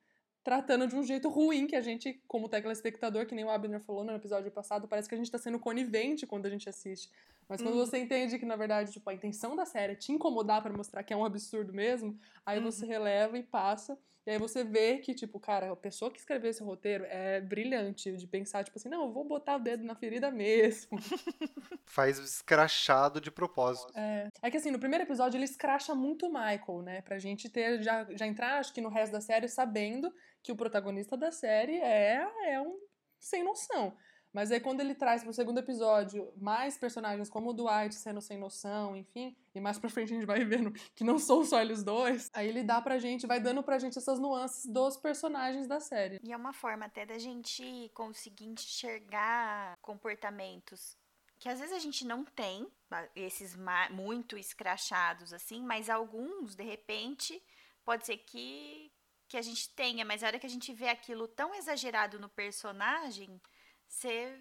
tratando 0.43 0.87
de 0.87 0.95
um 0.95 1.03
jeito 1.03 1.29
ruim 1.29 1.67
que 1.67 1.75
a 1.75 1.81
gente, 1.81 2.23
como 2.29 2.49
telespectador, 2.49 3.27
que 3.27 3.35
nem 3.35 3.45
o 3.45 3.51
Abner 3.51 3.81
falou 3.81 4.05
no 4.05 4.15
episódio 4.15 4.51
passado, 4.53 4.87
parece 4.87 5.09
que 5.09 5.15
a 5.15 5.19
gente 5.19 5.31
tá 5.31 5.39
sendo 5.39 5.59
conivente 5.59 6.25
quando 6.25 6.47
a 6.47 6.51
gente 6.51 6.69
assiste. 6.69 7.11
Mas 7.49 7.63
quando 7.63 7.75
Uhum. 7.77 7.87
você 7.87 7.99
entende 7.99 8.39
que, 8.39 8.45
na 8.47 8.57
verdade, 8.57 8.93
tipo, 8.93 9.09
a 9.09 9.15
intenção 9.15 9.55
da 9.55 9.65
série 9.65 9.93
é 9.93 9.97
te 9.97 10.13
incomodar 10.13 10.63
pra 10.63 10.73
mostrar 10.73 11.03
que 11.05 11.13
é 11.13 11.17
um 11.17 11.25
absurdo 11.25 11.73
mesmo, 11.73 12.19
aí 12.45 12.61
você 12.61 12.85
releva 12.87 13.39
e 13.39 13.43
passa. 13.43 13.99
E 14.27 14.31
aí 14.31 14.39
você 14.39 14.65
vê 14.65 14.99
que, 14.99 15.15
tipo, 15.15 15.39
cara, 15.39 15.71
a 15.71 15.77
pessoa 15.77 16.11
que 16.11 16.19
escreveu 16.19 16.51
esse 16.51 16.61
roteiro 16.63 17.05
é 17.05 17.41
brilhante 17.41 18.17
de 18.17 18.27
pensar, 18.27 18.65
tipo 18.65 18.77
assim, 18.77 18.89
não, 18.89 19.05
eu 19.05 19.13
vou 19.13 19.25
botar 19.25 19.55
o 19.55 19.61
dedo 19.61 19.85
na 19.85 19.95
ferida 19.95 20.33
mesmo. 20.33 20.99
Faz 21.87 22.19
escrachado 22.19 23.21
de 23.21 23.31
propósito. 23.31 23.93
É. 23.97 24.29
É 24.43 24.51
que 24.51 24.57
assim, 24.57 24.73
no 24.73 24.81
primeiro 24.81 25.05
episódio 25.05 25.39
ele 25.39 25.45
escracha 25.45 25.95
muito 25.95 26.27
o 26.27 26.33
Michael, 26.33 26.83
né? 26.83 27.03
Pra 27.03 27.19
gente 27.21 27.49
ter, 27.49 27.81
já, 27.81 28.05
já 28.17 28.27
entrar, 28.27 28.59
acho 28.59 28.75
que 28.75 28.81
no 28.81 28.89
resto 28.89 29.13
da 29.13 29.21
série, 29.21 29.49
sabendo 29.49 30.13
que 30.43 30.51
o 30.51 30.57
protagonista 30.57 31.17
da 31.17 31.31
série 31.31 31.77
é, 31.77 32.27
é 32.47 32.61
um 32.61 32.79
sem 33.21 33.45
noção. 33.45 33.97
Mas 34.37 34.53
aí 34.53 34.61
quando 34.61 34.83
ele 34.83 34.95
traz 34.95 35.25
pro 35.25 35.33
segundo 35.33 35.61
episódio 35.61 36.31
mais 36.37 36.77
personagens 36.77 37.31
como 37.31 37.49
o 37.49 37.53
Dwight 37.55 37.95
sendo 37.95 38.21
sem 38.21 38.37
noção, 38.37 38.95
enfim, 38.95 39.35
e 39.55 39.59
mais 39.59 39.79
pra 39.79 39.89
frente 39.89 40.13
a 40.13 40.15
gente 40.15 40.27
vai 40.27 40.45
vendo 40.45 40.73
que 40.95 41.03
não 41.03 41.19
são 41.19 41.43
só 41.43 41.59
eles 41.59 41.83
dois, 41.83 42.31
aí 42.35 42.47
ele 42.47 42.63
dá 42.63 42.83
pra 42.83 42.99
gente, 42.99 43.27
vai 43.27 43.41
dando 43.41 43.63
pra 43.63 43.79
gente 43.79 43.97
essas 43.97 44.19
nuances 44.19 44.67
dos 44.67 44.99
personagens 44.99 45.67
da 45.67 45.81
série. 45.81 46.21
E 46.23 46.35
é 46.35 46.37
uma 46.37 46.53
forma 46.53 46.85
até 46.85 47.07
da 47.07 47.17
gente 47.17 47.91
conseguir 47.95 48.45
enxergar 48.45 49.79
comportamentos 49.81 50.99
que 51.39 51.49
às 51.49 51.59
vezes 51.59 51.75
a 51.75 51.79
gente 51.79 52.05
não 52.07 52.23
tem, 52.23 52.67
esses 53.15 53.57
muito 53.91 54.37
escrachados 54.37 55.33
assim, 55.33 55.63
mas 55.63 55.89
alguns, 55.89 56.55
de 56.55 56.63
repente, 56.63 57.43
pode 57.87 58.05
ser 58.05 58.19
que, 58.19 58.93
que 59.29 59.39
a 59.39 59.43
gente 59.43 59.71
tenha, 59.71 60.05
mas 60.05 60.23
a 60.23 60.27
hora 60.27 60.39
que 60.39 60.47
a 60.47 60.51
gente 60.51 60.75
vê 60.75 60.89
aquilo 60.89 61.27
tão 61.27 61.55
exagerado 61.55 62.19
no 62.19 62.29
personagem, 62.29 63.41
você 63.89 64.39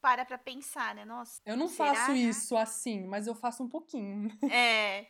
para 0.00 0.24
pra 0.24 0.38
pensar, 0.38 0.94
né? 0.94 1.04
Nossa. 1.04 1.40
Eu 1.44 1.56
não 1.56 1.68
será? 1.68 1.94
faço 1.94 2.12
isso 2.12 2.56
assim, 2.56 3.06
mas 3.06 3.26
eu 3.26 3.34
faço 3.34 3.62
um 3.62 3.68
pouquinho. 3.68 4.30
É, 4.50 5.06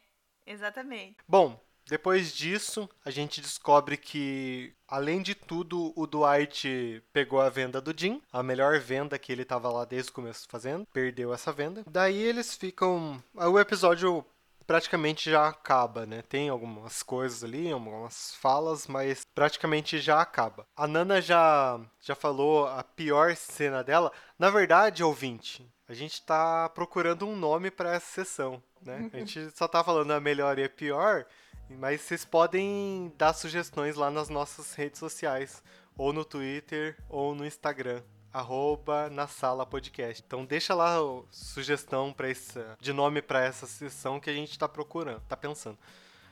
exatamente. 0.47 1.17
Bom, 1.27 1.61
depois 1.89 2.35
disso, 2.35 2.89
a 3.03 3.11
gente 3.11 3.41
descobre 3.41 3.97
que, 3.97 4.75
além 4.87 5.23
de 5.23 5.35
tudo, 5.35 5.93
o 5.97 6.07
Dwight 6.07 7.03
pegou 7.13 7.41
a 7.41 7.49
venda 7.49 7.81
do 7.81 7.99
Jim, 7.99 8.21
a 8.31 8.43
melhor 8.43 8.79
venda 8.79 9.19
que 9.19 9.33
ele 9.33 9.45
tava 9.45 9.71
lá 9.71 9.87
desde 9.87 10.11
o 10.11 10.15
começo 10.15 10.47
fazendo, 10.49 10.87
perdeu 10.93 11.33
essa 11.33 11.51
venda. 11.51 11.85
Daí 11.91 12.19
eles 12.19 12.55
ficam. 12.55 13.23
O 13.35 13.59
episódio 13.59 14.25
praticamente 14.69 15.31
já 15.31 15.49
acaba, 15.49 16.05
né? 16.05 16.21
Tem 16.21 16.51
algumas 16.51 17.03
coisas 17.03 17.43
ali, 17.43 17.73
algumas 17.73 18.35
falas, 18.35 18.87
mas 18.87 19.25
praticamente 19.35 19.99
já 19.99 20.21
acaba. 20.21 20.67
A 20.77 20.87
Nana 20.87 21.23
já, 21.23 21.81
já 21.99 22.15
falou 22.15 22.67
a 22.67 22.85
pior 22.85 23.35
cena 23.35 23.83
dela. 23.83 24.13
Na 24.39 24.51
verdade, 24.51 25.03
ouvinte, 25.03 25.67
a 25.89 25.95
gente 25.95 26.21
tá 26.21 26.69
procurando 26.69 27.27
um 27.27 27.35
nome 27.35 27.71
pra 27.71 27.95
essa 27.95 28.07
sessão, 28.07 28.63
né? 28.83 29.09
A 29.11 29.17
gente 29.17 29.51
só 29.57 29.67
tá 29.67 29.83
falando 29.83 30.11
a 30.11 30.21
melhor 30.21 30.59
e 30.59 30.65
a 30.65 30.69
pior, 30.69 31.25
mas 31.71 32.03
vocês 32.03 32.27
podem 32.27 33.11
dar 33.17 33.33
sugestões 33.33 33.97
lá 33.97 34.11
nas 34.11 34.29
nossas 34.29 34.75
redes 34.75 34.99
sociais, 34.99 35.63
ou 35.97 36.13
no 36.13 36.27
Twitter, 36.27 36.95
ou 37.09 37.35
no 37.35 37.47
Instagram. 37.47 38.03
Arroba 38.33 39.09
na 39.11 39.27
sala 39.27 39.65
podcast. 39.65 40.23
Então 40.27 40.45
deixa 40.45 40.75
lá 40.75 40.97
a 40.99 41.23
sugestão 41.31 42.13
pra 42.13 42.29
essa, 42.29 42.77
de 42.81 42.93
nome 42.93 43.23
pra 43.23 43.43
essa 43.43 43.67
sessão 43.67 44.21
que 44.21 44.31
a 44.31 44.35
gente 44.35 44.59
tá 44.59 44.69
procurando, 44.69 45.21
tá 45.29 45.37
pensando. 45.37 45.79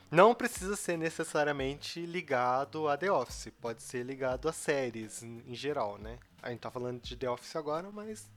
Não 0.09 0.33
precisa 0.33 0.75
ser 0.75 0.97
necessariamente 0.97 2.05
ligado 2.05 2.87
a 2.87 2.95
The 2.95 3.11
Office, 3.11 3.51
pode 3.59 3.83
ser 3.83 4.03
ligado 4.03 4.47
a 4.47 4.53
séries 4.53 5.21
em 5.21 5.53
geral, 5.53 5.97
né? 5.97 6.17
A 6.41 6.49
gente 6.49 6.61
tá 6.61 6.71
falando 6.71 7.01
de 7.01 7.17
The 7.17 7.29
Office 7.29 7.55
agora, 7.57 7.89
mas 7.91 8.29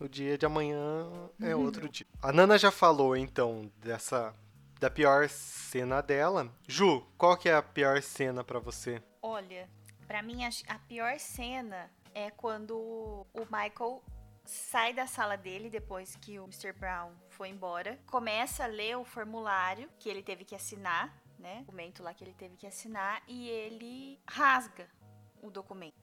o 0.00 0.08
dia 0.08 0.36
de 0.36 0.44
amanhã 0.44 1.08
é 1.40 1.54
outro 1.54 1.88
dia. 1.88 2.06
A 2.20 2.32
Nana 2.32 2.58
já 2.58 2.70
falou 2.72 3.16
então 3.16 3.70
dessa 3.76 4.34
da 4.80 4.90
pior 4.90 5.28
cena 5.28 6.00
dela. 6.00 6.52
Ju, 6.66 7.06
qual 7.16 7.36
que 7.36 7.48
é 7.48 7.54
a 7.54 7.62
pior 7.62 8.02
cena 8.02 8.42
pra 8.42 8.58
você? 8.58 9.00
Olha, 9.22 9.68
pra 10.06 10.22
mim 10.22 10.44
a, 10.44 10.50
a 10.68 10.78
pior 10.80 11.18
cena 11.18 11.90
é 12.14 12.30
quando 12.30 12.76
o 12.76 13.40
Michael 13.50 14.02
sai 14.44 14.92
da 14.92 15.06
sala 15.06 15.36
dele 15.36 15.70
depois 15.70 16.16
que 16.16 16.38
o 16.38 16.44
Mr. 16.44 16.72
Brown 16.72 17.12
foi 17.30 17.48
embora, 17.48 17.98
começa 18.06 18.64
a 18.64 18.66
ler 18.66 18.96
o 18.96 19.04
formulário 19.04 19.88
que 19.98 20.08
ele 20.08 20.22
teve 20.22 20.44
que 20.44 20.54
assinar, 20.54 21.14
né? 21.38 21.56
O 21.56 21.64
documento 21.64 22.02
lá 22.02 22.14
que 22.14 22.22
ele 22.22 22.34
teve 22.34 22.56
que 22.56 22.66
assinar 22.66 23.22
e 23.26 23.48
ele 23.48 24.20
rasga 24.28 24.88
o 25.42 25.50
documento. 25.50 25.94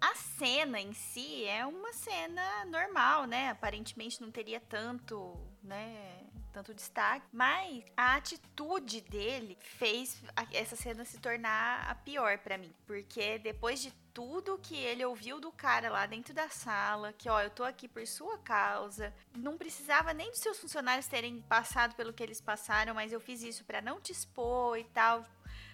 A 0.00 0.14
cena 0.14 0.80
em 0.80 0.94
si 0.94 1.44
é 1.44 1.66
uma 1.66 1.92
cena 1.92 2.64
normal, 2.66 3.26
né? 3.26 3.50
Aparentemente 3.50 4.20
não 4.20 4.30
teria 4.30 4.60
tanto, 4.60 5.36
né? 5.62 6.26
Tanto 6.52 6.72
destaque, 6.72 7.26
mas 7.32 7.84
a 7.96 8.14
atitude 8.14 9.00
dele 9.00 9.58
fez 9.60 10.22
essa 10.52 10.76
cena 10.76 11.04
se 11.04 11.18
tornar 11.18 11.90
a 11.90 11.94
pior 11.96 12.38
pra 12.38 12.56
mim, 12.56 12.72
porque 12.86 13.38
depois 13.40 13.82
de 13.82 13.92
tudo 14.14 14.60
que 14.62 14.76
ele 14.76 15.04
ouviu 15.04 15.40
do 15.40 15.50
cara 15.50 15.90
lá 15.90 16.06
dentro 16.06 16.32
da 16.32 16.48
sala, 16.48 17.12
que 17.12 17.28
ó, 17.28 17.40
eu 17.40 17.50
tô 17.50 17.64
aqui 17.64 17.88
por 17.88 18.06
sua 18.06 18.38
causa, 18.38 19.12
não 19.36 19.58
precisava 19.58 20.14
nem 20.14 20.30
dos 20.30 20.38
seus 20.38 20.58
funcionários 20.58 21.08
terem 21.08 21.42
passado 21.42 21.96
pelo 21.96 22.12
que 22.12 22.22
eles 22.22 22.40
passaram, 22.40 22.94
mas 22.94 23.12
eu 23.12 23.18
fiz 23.18 23.42
isso 23.42 23.64
pra 23.64 23.82
não 23.82 24.00
te 24.00 24.12
expor 24.12 24.78
e 24.78 24.84
tal. 24.84 25.26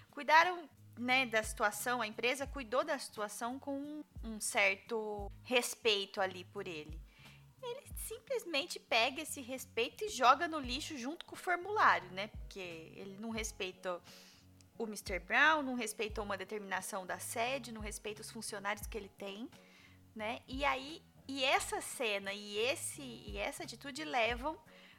Cuidaram 0.09 0.67
né, 0.97 1.27
da 1.27 1.43
situação, 1.43 2.01
a 2.01 2.07
empresa 2.07 2.47
cuidou 2.47 2.83
da 2.83 2.97
situação 2.97 3.59
com 3.59 4.03
um 4.23 4.39
certo 4.41 5.31
respeito 5.43 6.19
ali 6.19 6.43
por 6.45 6.67
ele. 6.67 6.99
Ele 7.61 7.83
simplesmente 7.95 8.79
pega 8.79 9.21
esse 9.21 9.39
respeito 9.39 10.03
e 10.03 10.09
joga 10.09 10.47
no 10.47 10.59
lixo 10.59 10.97
junto 10.97 11.25
com 11.25 11.35
o 11.35 11.39
formulário, 11.39 12.09
né? 12.11 12.27
Porque 12.27 12.91
ele 12.95 13.17
não 13.19 13.29
respeita 13.29 14.01
o 14.81 14.87
Mr. 14.87 15.19
Brown, 15.19 15.61
não 15.61 15.75
respeita 15.75 16.21
uma 16.21 16.35
determinação 16.35 17.05
da 17.05 17.19
sede, 17.19 17.71
não 17.71 17.81
respeita 17.81 18.21
os 18.21 18.31
funcionários 18.31 18.87
que 18.87 18.97
ele 18.97 19.09
tem, 19.09 19.47
né? 20.15 20.39
E 20.47 20.65
aí, 20.65 21.01
e 21.27 21.43
essa 21.43 21.79
cena 21.81 22.33
e 22.33 22.57
esse 22.57 23.01
e 23.01 23.37
essa 23.37 23.63
atitude 23.63 24.03
levam 24.03 24.57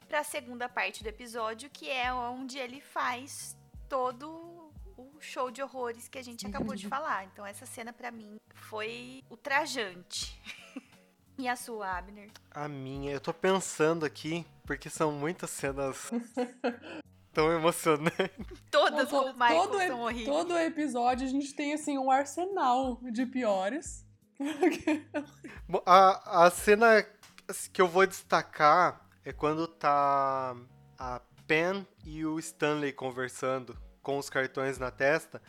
para 0.08 0.20
a 0.20 0.24
segunda 0.24 0.68
parte 0.68 1.02
do 1.02 1.08
episódio, 1.08 1.68
que 1.68 1.90
é 1.90 2.12
onde 2.12 2.58
ele 2.58 2.80
faz 2.80 3.56
todo 3.88 4.72
o 4.96 5.20
show 5.20 5.50
de 5.50 5.62
horrores 5.62 6.08
que 6.08 6.18
a 6.18 6.22
gente 6.22 6.46
acabou 6.46 6.76
de 6.76 6.86
falar. 6.86 7.24
Então 7.24 7.44
essa 7.44 7.66
cena 7.66 7.92
pra 7.92 8.10
mim 8.10 8.38
foi 8.54 9.24
ultrajante. 9.28 10.40
e 11.38 11.48
a 11.48 11.56
sua, 11.56 11.98
Abner? 11.98 12.30
A 12.52 12.68
minha, 12.68 13.10
eu 13.10 13.20
tô 13.20 13.34
pensando 13.34 14.06
aqui, 14.06 14.46
porque 14.64 14.88
são 14.88 15.10
muitas 15.10 15.50
cenas 15.50 16.10
tão 17.32 17.52
emocionantes. 17.52 18.30
Todas 18.70 19.08
com 19.08 19.30
o 19.30 19.32
Michael 19.32 19.68
todo, 19.68 19.78
são 19.78 20.00
horríveis. 20.00 20.26
todo 20.26 20.58
episódio 20.58 21.26
a 21.26 21.30
gente 21.30 21.54
tem 21.54 21.72
assim 21.72 21.98
um 21.98 22.10
arsenal 22.10 23.00
de 23.10 23.26
piores. 23.26 24.06
A, 25.86 26.46
a 26.46 26.50
cena 26.50 27.06
que 27.72 27.80
eu 27.80 27.88
vou 27.88 28.06
destacar 28.06 29.08
é 29.24 29.32
quando 29.32 29.66
tá 29.66 30.56
a 30.98 31.20
Pen 31.46 31.86
e 32.04 32.24
o 32.26 32.38
Stanley 32.38 32.92
conversando 32.92 33.78
com 34.02 34.18
os 34.18 34.28
cartões 34.28 34.78
na 34.78 34.90
testa, 34.90 35.40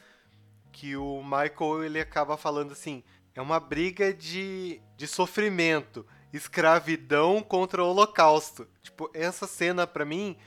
que 0.71 0.95
o 0.95 1.23
Michael 1.23 1.83
ele 1.83 1.99
acaba 1.99 2.37
falando 2.37 2.71
assim, 2.71 3.03
é 3.33 3.41
uma 3.41 3.59
briga 3.59 4.13
de, 4.13 4.79
de 4.95 5.07
sofrimento, 5.07 6.05
escravidão 6.31 7.41
contra 7.41 7.83
o 7.83 7.87
holocausto. 7.87 8.67
Tipo, 8.81 9.09
essa 9.13 9.47
cena 9.47 9.87
pra 9.87 10.05
mim 10.05 10.37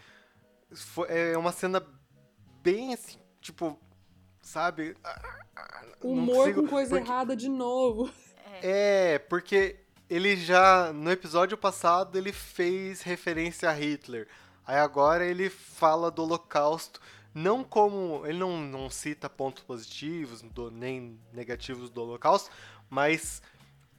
foi- 0.74 1.08
é 1.10 1.36
uma 1.38 1.52
cena 1.52 1.82
bem 2.62 2.94
assim, 2.94 3.18
tipo, 3.40 3.78
sabe? 4.40 4.96
Não 6.02 6.10
Humor 6.12 6.36
consigo- 6.36 6.62
com 6.62 6.68
coisa 6.68 6.96
porque- 6.96 7.10
errada 7.10 7.36
de 7.36 7.48
novo. 7.48 8.10
é, 8.62 9.18
porque 9.18 9.76
ele 10.08 10.36
já, 10.36 10.92
no 10.92 11.10
episódio 11.10 11.56
passado, 11.56 12.16
ele 12.16 12.32
fez 12.32 13.02
referência 13.02 13.68
a 13.68 13.72
Hitler. 13.72 14.28
Aí 14.66 14.76
agora 14.78 15.24
ele 15.24 15.48
fala 15.48 16.10
do 16.10 16.22
Holocausto, 16.22 17.00
não 17.34 17.62
como. 17.62 18.22
Ele 18.26 18.38
não, 18.38 18.58
não 18.60 18.90
cita 18.90 19.28
pontos 19.30 19.62
positivos 19.62 20.42
do- 20.42 20.70
nem 20.70 21.18
negativos 21.32 21.88
do 21.90 22.02
Holocausto, 22.02 22.50
mas 22.90 23.40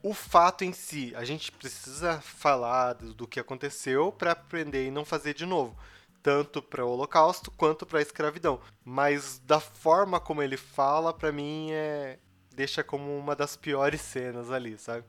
o 0.03 0.13
fato 0.13 0.63
em 0.63 0.73
si. 0.73 1.13
A 1.15 1.23
gente 1.23 1.51
precisa 1.51 2.19
falar 2.21 2.93
do, 2.93 3.13
do 3.13 3.27
que 3.27 3.39
aconteceu 3.39 4.11
para 4.11 4.31
aprender 4.33 4.87
e 4.87 4.91
não 4.91 5.05
fazer 5.05 5.33
de 5.33 5.45
novo. 5.45 5.77
Tanto 6.23 6.61
para 6.61 6.85
o 6.85 6.89
Holocausto 6.89 7.51
quanto 7.51 7.85
para 7.85 7.99
a 7.99 8.01
escravidão. 8.01 8.59
Mas 8.83 9.39
da 9.39 9.59
forma 9.59 10.19
como 10.19 10.41
ele 10.41 10.57
fala, 10.57 11.13
para 11.13 11.31
mim 11.31 11.69
é. 11.71 12.19
Deixa 12.53 12.83
como 12.83 13.15
uma 13.17 13.35
das 13.35 13.55
piores 13.55 14.01
cenas 14.01 14.51
ali, 14.51 14.77
sabe? 14.79 15.05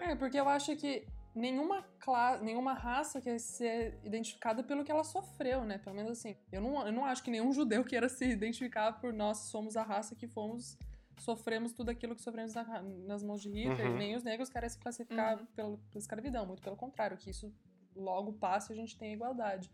É, 0.00 0.14
porque 0.14 0.38
eu 0.38 0.48
acho 0.48 0.74
que 0.76 1.04
nenhuma 1.34 1.82
classe, 1.98 2.44
nenhuma 2.44 2.74
raça 2.74 3.20
quer 3.20 3.38
ser 3.40 3.98
identificada 4.04 4.62
pelo 4.62 4.84
que 4.84 4.92
ela 4.92 5.02
sofreu, 5.02 5.64
né? 5.64 5.78
Pelo 5.78 5.96
menos 5.96 6.12
assim. 6.12 6.36
Eu 6.52 6.60
não, 6.60 6.86
eu 6.86 6.92
não 6.92 7.04
acho 7.04 7.22
que 7.22 7.30
nenhum 7.30 7.52
judeu 7.52 7.84
queira 7.84 8.08
se 8.08 8.24
identificar 8.24 8.92
por 9.00 9.12
nós 9.12 9.38
somos 9.38 9.76
a 9.76 9.82
raça 9.82 10.14
que 10.14 10.28
fomos 10.28 10.78
sofremos 11.18 11.72
tudo 11.72 11.90
aquilo 11.90 12.16
que 12.16 12.22
sofremos 12.22 12.54
na 12.54 12.82
nas 12.82 13.22
mãos 13.22 13.40
de 13.42 13.48
Hitler, 13.50 13.90
Uhum. 13.90 13.96
nem 13.96 14.16
os 14.16 14.24
negros 14.24 14.48
querem 14.48 14.68
se 14.68 14.78
classificar 14.78 15.38
Uhum. 15.38 15.46
pela, 15.54 15.76
pela 15.76 15.98
escravidão, 16.00 16.46
muito 16.46 16.62
pelo 16.62 16.76
contrário, 16.76 17.16
que 17.16 17.30
isso 17.30 17.52
logo 17.94 18.32
passa 18.32 18.72
e 18.72 18.74
a 18.74 18.76
gente 18.76 18.96
tem 18.98 19.12
igualdade. 19.12 19.70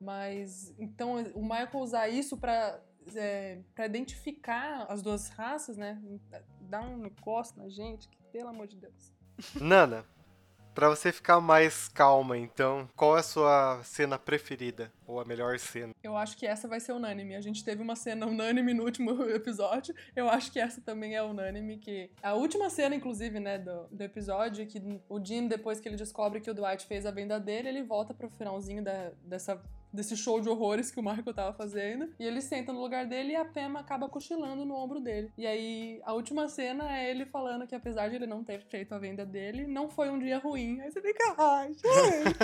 Mas 0.00 0.74
então 0.78 1.14
o 1.34 1.42
Michael 1.42 1.78
usar 1.78 2.08
isso 2.08 2.36
pra 2.36 2.80
é, 3.14 3.58
para 3.74 3.86
identificar 3.86 4.86
as 4.88 5.02
duas 5.02 5.28
raças, 5.28 5.76
né? 5.76 6.00
Dá 6.62 6.80
um 6.80 6.96
negócio 6.96 7.56
na 7.56 7.68
gente, 7.68 8.08
que 8.08 8.18
pelo 8.32 8.48
amor 8.48 8.66
de 8.66 8.76
Deus. 8.76 9.14
Nana, 9.60 10.04
pra 10.76 10.90
você 10.90 11.10
ficar 11.10 11.40
mais 11.40 11.88
calma, 11.88 12.36
então, 12.36 12.88
qual 12.94 13.16
é 13.16 13.20
a 13.20 13.22
sua 13.22 13.80
cena 13.82 14.18
preferida? 14.18 14.92
Ou 15.06 15.20
a 15.20 15.24
melhor 15.24 15.58
cena? 15.58 15.94
Eu 16.02 16.16
acho 16.16 16.36
que 16.36 16.46
essa 16.46 16.68
vai 16.68 16.80
ser 16.80 16.92
unânime. 16.92 17.34
A 17.34 17.40
gente 17.40 17.64
teve 17.64 17.80
uma 17.80 17.96
cena 17.96 18.26
unânime 18.26 18.74
no 18.74 18.84
último 18.84 19.22
episódio. 19.30 19.94
Eu 20.14 20.28
acho 20.28 20.52
que 20.52 20.58
essa 20.58 20.80
também 20.80 21.14
é 21.14 21.22
unânime. 21.22 21.78
Que 21.78 22.10
a 22.22 22.34
última 22.34 22.68
cena, 22.68 22.94
inclusive, 22.94 23.40
né, 23.40 23.58
do, 23.58 23.86
do 23.90 24.02
episódio, 24.02 24.66
que 24.66 25.00
o 25.08 25.24
Jim, 25.24 25.48
depois 25.48 25.80
que 25.80 25.88
ele 25.88 25.96
descobre 25.96 26.40
que 26.40 26.50
o 26.50 26.54
Dwight 26.54 26.86
fez 26.86 27.06
a 27.06 27.10
venda 27.10 27.40
dele, 27.40 27.68
ele 27.68 27.82
volta 27.82 28.12
pro 28.12 28.28
finalzinho 28.28 28.82
da, 28.82 29.12
dessa, 29.24 29.62
desse 29.96 30.16
show 30.16 30.40
de 30.40 30.48
horrores 30.48 30.90
que 30.90 31.00
o 31.00 31.02
Michael 31.02 31.34
tava 31.34 31.52
fazendo. 31.52 32.12
E 32.18 32.24
ele 32.24 32.40
senta 32.40 32.72
no 32.72 32.80
lugar 32.80 33.06
dele 33.06 33.32
e 33.32 33.36
a 33.36 33.44
Pema 33.44 33.80
acaba 33.80 34.08
cochilando 34.08 34.64
no 34.64 34.74
ombro 34.74 35.00
dele. 35.00 35.32
E 35.36 35.46
aí, 35.46 36.00
a 36.04 36.12
última 36.12 36.48
cena 36.48 36.96
é 36.96 37.10
ele 37.10 37.26
falando 37.26 37.66
que 37.66 37.74
apesar 37.74 38.08
de 38.08 38.16
ele 38.16 38.26
não 38.26 38.44
ter 38.44 38.60
feito 38.60 38.94
a 38.94 38.98
venda 38.98 39.24
dele, 39.24 39.66
não 39.66 39.88
foi 39.88 40.10
um 40.10 40.18
dia 40.18 40.38
ruim. 40.38 40.80
Aí 40.80 40.92
você 40.92 41.00
fica, 41.00 41.34
ai, 41.38 41.68
gente, 41.68 42.36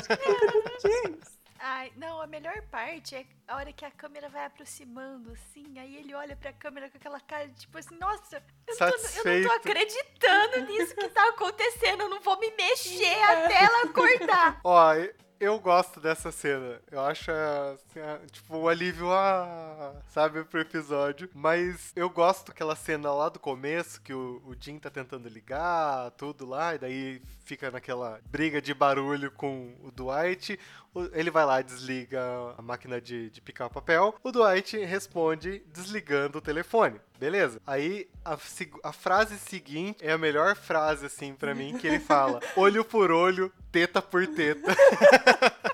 gente. 0.82 1.32
Ai, 1.64 1.92
não, 1.96 2.20
a 2.20 2.26
melhor 2.26 2.60
parte 2.72 3.14
é 3.14 3.24
a 3.46 3.54
hora 3.54 3.72
que 3.72 3.84
a 3.84 3.90
câmera 3.92 4.28
vai 4.28 4.46
aproximando, 4.46 5.30
assim, 5.30 5.78
aí 5.78 5.94
ele 5.94 6.12
olha 6.12 6.34
pra 6.34 6.52
câmera 6.52 6.90
com 6.90 6.96
aquela 6.96 7.20
cara 7.20 7.46
de 7.46 7.54
tipo 7.54 7.78
assim, 7.78 7.96
nossa, 7.98 8.42
eu, 8.66 8.74
não 8.80 8.90
tô, 8.90 9.28
eu 9.28 9.42
não 9.42 9.48
tô 9.48 9.54
acreditando 9.54 10.66
nisso 10.66 10.96
que 10.96 11.08
tá 11.10 11.28
acontecendo, 11.28 12.00
eu 12.00 12.08
não 12.08 12.20
vou 12.20 12.36
me 12.40 12.50
mexer 12.56 13.14
até 13.22 13.62
ela 13.62 13.82
acordar. 13.84 14.60
Ó, 14.64 14.92
eu- 15.44 15.58
gosto 15.60 16.00
dessa 16.00 16.30
cena. 16.32 16.80
Eu 16.90 17.00
acho, 17.00 17.30
assim, 17.30 18.00
a- 18.00 18.20
tipo, 18.30 18.56
um 18.56 18.68
alívio, 18.68 19.10
ah, 19.12 19.94
sabe, 20.08 20.44
pro 20.44 20.60
episódio. 20.60 21.28
Mas 21.34 21.92
eu 21.96 22.08
gosto 22.10 22.48
daquela 22.48 22.74
cena 22.76 23.12
lá 23.12 23.28
do 23.28 23.38
começo, 23.38 24.00
que 24.00 24.12
o, 24.14 24.42
o 24.46 24.54
Jim 24.58 24.78
tá 24.78 24.90
tentando 24.90 25.28
ligar, 25.28 26.10
tudo 26.12 26.46
lá, 26.46 26.74
e 26.74 26.78
daí 26.78 27.22
fica 27.44 27.70
naquela 27.70 28.20
briga 28.30 28.60
de 28.60 28.72
barulho 28.74 29.30
com 29.30 29.74
o 29.82 29.90
Dwight. 29.90 30.58
Ele 31.12 31.30
vai 31.30 31.44
lá, 31.44 31.62
desliga 31.62 32.20
a 32.56 32.62
máquina 32.62 33.00
de, 33.00 33.30
de 33.30 33.40
picar 33.40 33.70
papel. 33.70 34.14
O 34.22 34.30
Dwight 34.30 34.76
responde 34.84 35.62
desligando 35.72 36.38
o 36.38 36.42
telefone. 36.42 37.00
Beleza? 37.18 37.60
Aí 37.66 38.08
a, 38.24 38.36
a 38.82 38.92
frase 38.92 39.38
seguinte 39.38 40.04
é 40.04 40.12
a 40.12 40.18
melhor 40.18 40.56
frase, 40.56 41.06
assim, 41.06 41.34
pra 41.34 41.54
mim, 41.54 41.78
que 41.78 41.86
ele 41.86 42.00
fala: 42.00 42.40
olho 42.56 42.84
por 42.84 43.10
olho, 43.10 43.52
teta 43.70 44.02
por 44.02 44.26
teta. 44.26 44.74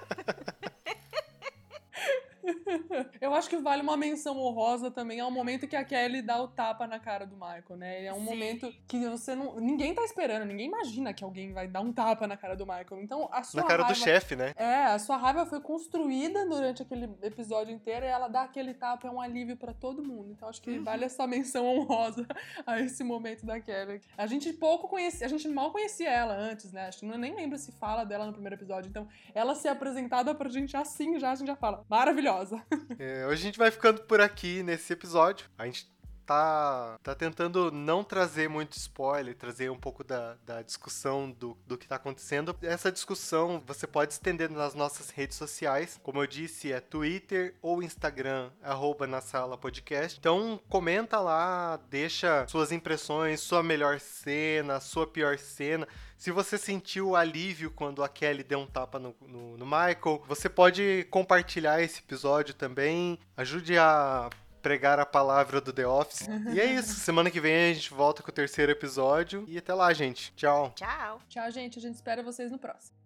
Eu 3.20 3.34
acho 3.34 3.48
que 3.48 3.56
vale 3.56 3.82
uma 3.82 3.96
menção 3.96 4.38
honrosa 4.38 4.90
também 4.90 5.20
ao 5.20 5.30
momento 5.30 5.66
que 5.66 5.76
a 5.76 5.84
Kelly 5.84 6.22
dá 6.22 6.40
o 6.40 6.48
tapa 6.48 6.86
na 6.86 6.98
cara 6.98 7.26
do 7.26 7.34
Michael, 7.34 7.76
né? 7.76 8.04
É 8.04 8.12
um 8.12 8.18
Sim. 8.18 8.24
momento 8.24 8.72
que 8.86 8.98
você 9.08 9.34
não. 9.34 9.56
Ninguém 9.60 9.94
tá 9.94 10.02
esperando, 10.04 10.44
ninguém 10.44 10.66
imagina 10.66 11.12
que 11.12 11.24
alguém 11.24 11.52
vai 11.52 11.66
dar 11.66 11.80
um 11.80 11.92
tapa 11.92 12.26
na 12.26 12.36
cara 12.36 12.54
do 12.56 12.66
Michael. 12.66 13.02
Então 13.02 13.28
a 13.32 13.42
sua 13.42 13.62
Na 13.62 13.66
cara 13.66 13.82
do 13.82 13.86
raiva- 13.86 14.00
chefe, 14.04 14.36
né? 14.36 14.52
É, 14.56 14.84
a 14.86 14.98
sua 14.98 15.16
raiva 15.16 15.46
foi 15.46 15.60
construída 15.60 16.46
durante 16.46 16.82
aquele 16.82 17.08
episódio 17.22 17.74
inteiro 17.74 18.04
e 18.04 18.08
ela 18.08 18.28
dá 18.28 18.42
aquele 18.42 18.74
tapa, 18.74 19.08
é 19.08 19.10
um 19.10 19.20
alívio 19.20 19.56
pra 19.56 19.72
todo 19.72 20.02
mundo. 20.02 20.30
Então 20.32 20.48
acho 20.48 20.60
que 20.62 20.70
Uhum. 20.78 20.84
vale 20.84 21.04
essa 21.04 21.26
menção 21.26 21.66
honrosa 21.66 22.26
a 22.66 22.78
esse 22.80 23.02
momento 23.02 23.44
da 23.46 23.60
Kelly. 23.60 24.00
A 24.16 24.26
gente 24.26 24.52
pouco 24.52 24.88
conhecia, 24.88 25.26
a 25.26 25.30
gente 25.30 25.48
mal 25.48 25.70
conhecia 25.72 26.10
ela 26.10 26.34
antes, 26.34 26.72
né? 26.72 26.88
Acho 26.88 27.00
que 27.00 27.06
nem 27.06 27.34
lembro 27.34 27.56
se 27.58 27.72
fala 27.72 28.04
dela 28.04 28.26
no 28.26 28.32
primeiro 28.32 28.54
episódio. 28.56 28.88
Então 28.88 29.08
ela 29.34 29.54
ser 29.54 29.68
apresentada 29.68 30.34
pra 30.34 30.48
gente 30.48 30.76
assim 30.76 31.18
já, 31.18 31.32
a 31.32 31.34
gente 31.34 31.46
já 31.48 31.56
fala, 31.56 31.84
maravilhosa. 31.88 32.62
É, 32.98 33.26
hoje 33.26 33.42
a 33.42 33.44
gente 33.46 33.58
vai 33.58 33.70
ficando 33.70 34.02
por 34.02 34.20
aqui 34.20 34.62
nesse 34.62 34.92
episódio. 34.92 35.46
A 35.56 35.64
gente 35.66 35.90
tá, 36.28 36.98
tá 37.02 37.14
tentando 37.14 37.72
não 37.72 38.04
trazer 38.04 38.50
muito 38.50 38.76
spoiler, 38.76 39.34
trazer 39.34 39.70
um 39.70 39.78
pouco 39.78 40.04
da, 40.04 40.36
da 40.44 40.60
discussão 40.60 41.30
do, 41.30 41.56
do 41.66 41.78
que 41.78 41.88
tá 41.88 41.96
acontecendo. 41.96 42.54
Essa 42.60 42.92
discussão 42.92 43.62
você 43.66 43.86
pode 43.86 44.12
estender 44.12 44.50
nas 44.50 44.74
nossas 44.74 45.08
redes 45.08 45.38
sociais. 45.38 45.98
Como 46.02 46.22
eu 46.22 46.26
disse, 46.26 46.70
é 46.70 46.80
Twitter 46.80 47.54
ou 47.62 47.82
Instagram, 47.82 48.50
arroba 48.62 49.06
na 49.06 49.22
sala 49.22 49.56
podcast. 49.56 50.18
Então 50.18 50.60
comenta 50.68 51.18
lá, 51.18 51.80
deixa 51.88 52.46
suas 52.46 52.72
impressões, 52.72 53.40
sua 53.40 53.62
melhor 53.62 53.98
cena, 53.98 54.80
sua 54.80 55.06
pior 55.06 55.38
cena. 55.38 55.88
Se 56.18 56.30
você 56.30 56.58
sentiu 56.58 57.16
alívio 57.16 57.70
quando 57.70 58.04
a 58.04 58.08
Kelly 58.08 58.42
deu 58.42 58.58
um 58.58 58.66
tapa 58.66 58.98
no, 58.98 59.16
no, 59.22 59.56
no 59.56 59.64
Michael, 59.64 60.22
você 60.28 60.48
pode 60.48 61.06
compartilhar 61.10 61.80
esse 61.80 62.00
episódio 62.00 62.52
também. 62.52 63.18
Ajude 63.34 63.78
a 63.78 64.28
pregar 64.62 64.98
a 64.98 65.06
palavra 65.06 65.60
do 65.60 65.72
The 65.72 65.86
Office. 65.86 66.28
e 66.52 66.60
é 66.60 66.66
isso. 66.66 66.94
Semana 67.00 67.30
que 67.30 67.40
vem 67.40 67.70
a 67.70 67.74
gente 67.74 67.92
volta 67.92 68.22
com 68.22 68.30
o 68.30 68.34
terceiro 68.34 68.72
episódio. 68.72 69.44
E 69.48 69.56
até 69.58 69.72
lá, 69.72 69.92
gente. 69.92 70.32
Tchau. 70.36 70.72
Tchau. 70.74 71.20
Tchau, 71.28 71.50
gente. 71.50 71.78
A 71.78 71.82
gente 71.82 71.94
espera 71.94 72.22
vocês 72.22 72.50
no 72.50 72.58
próximo. 72.58 72.97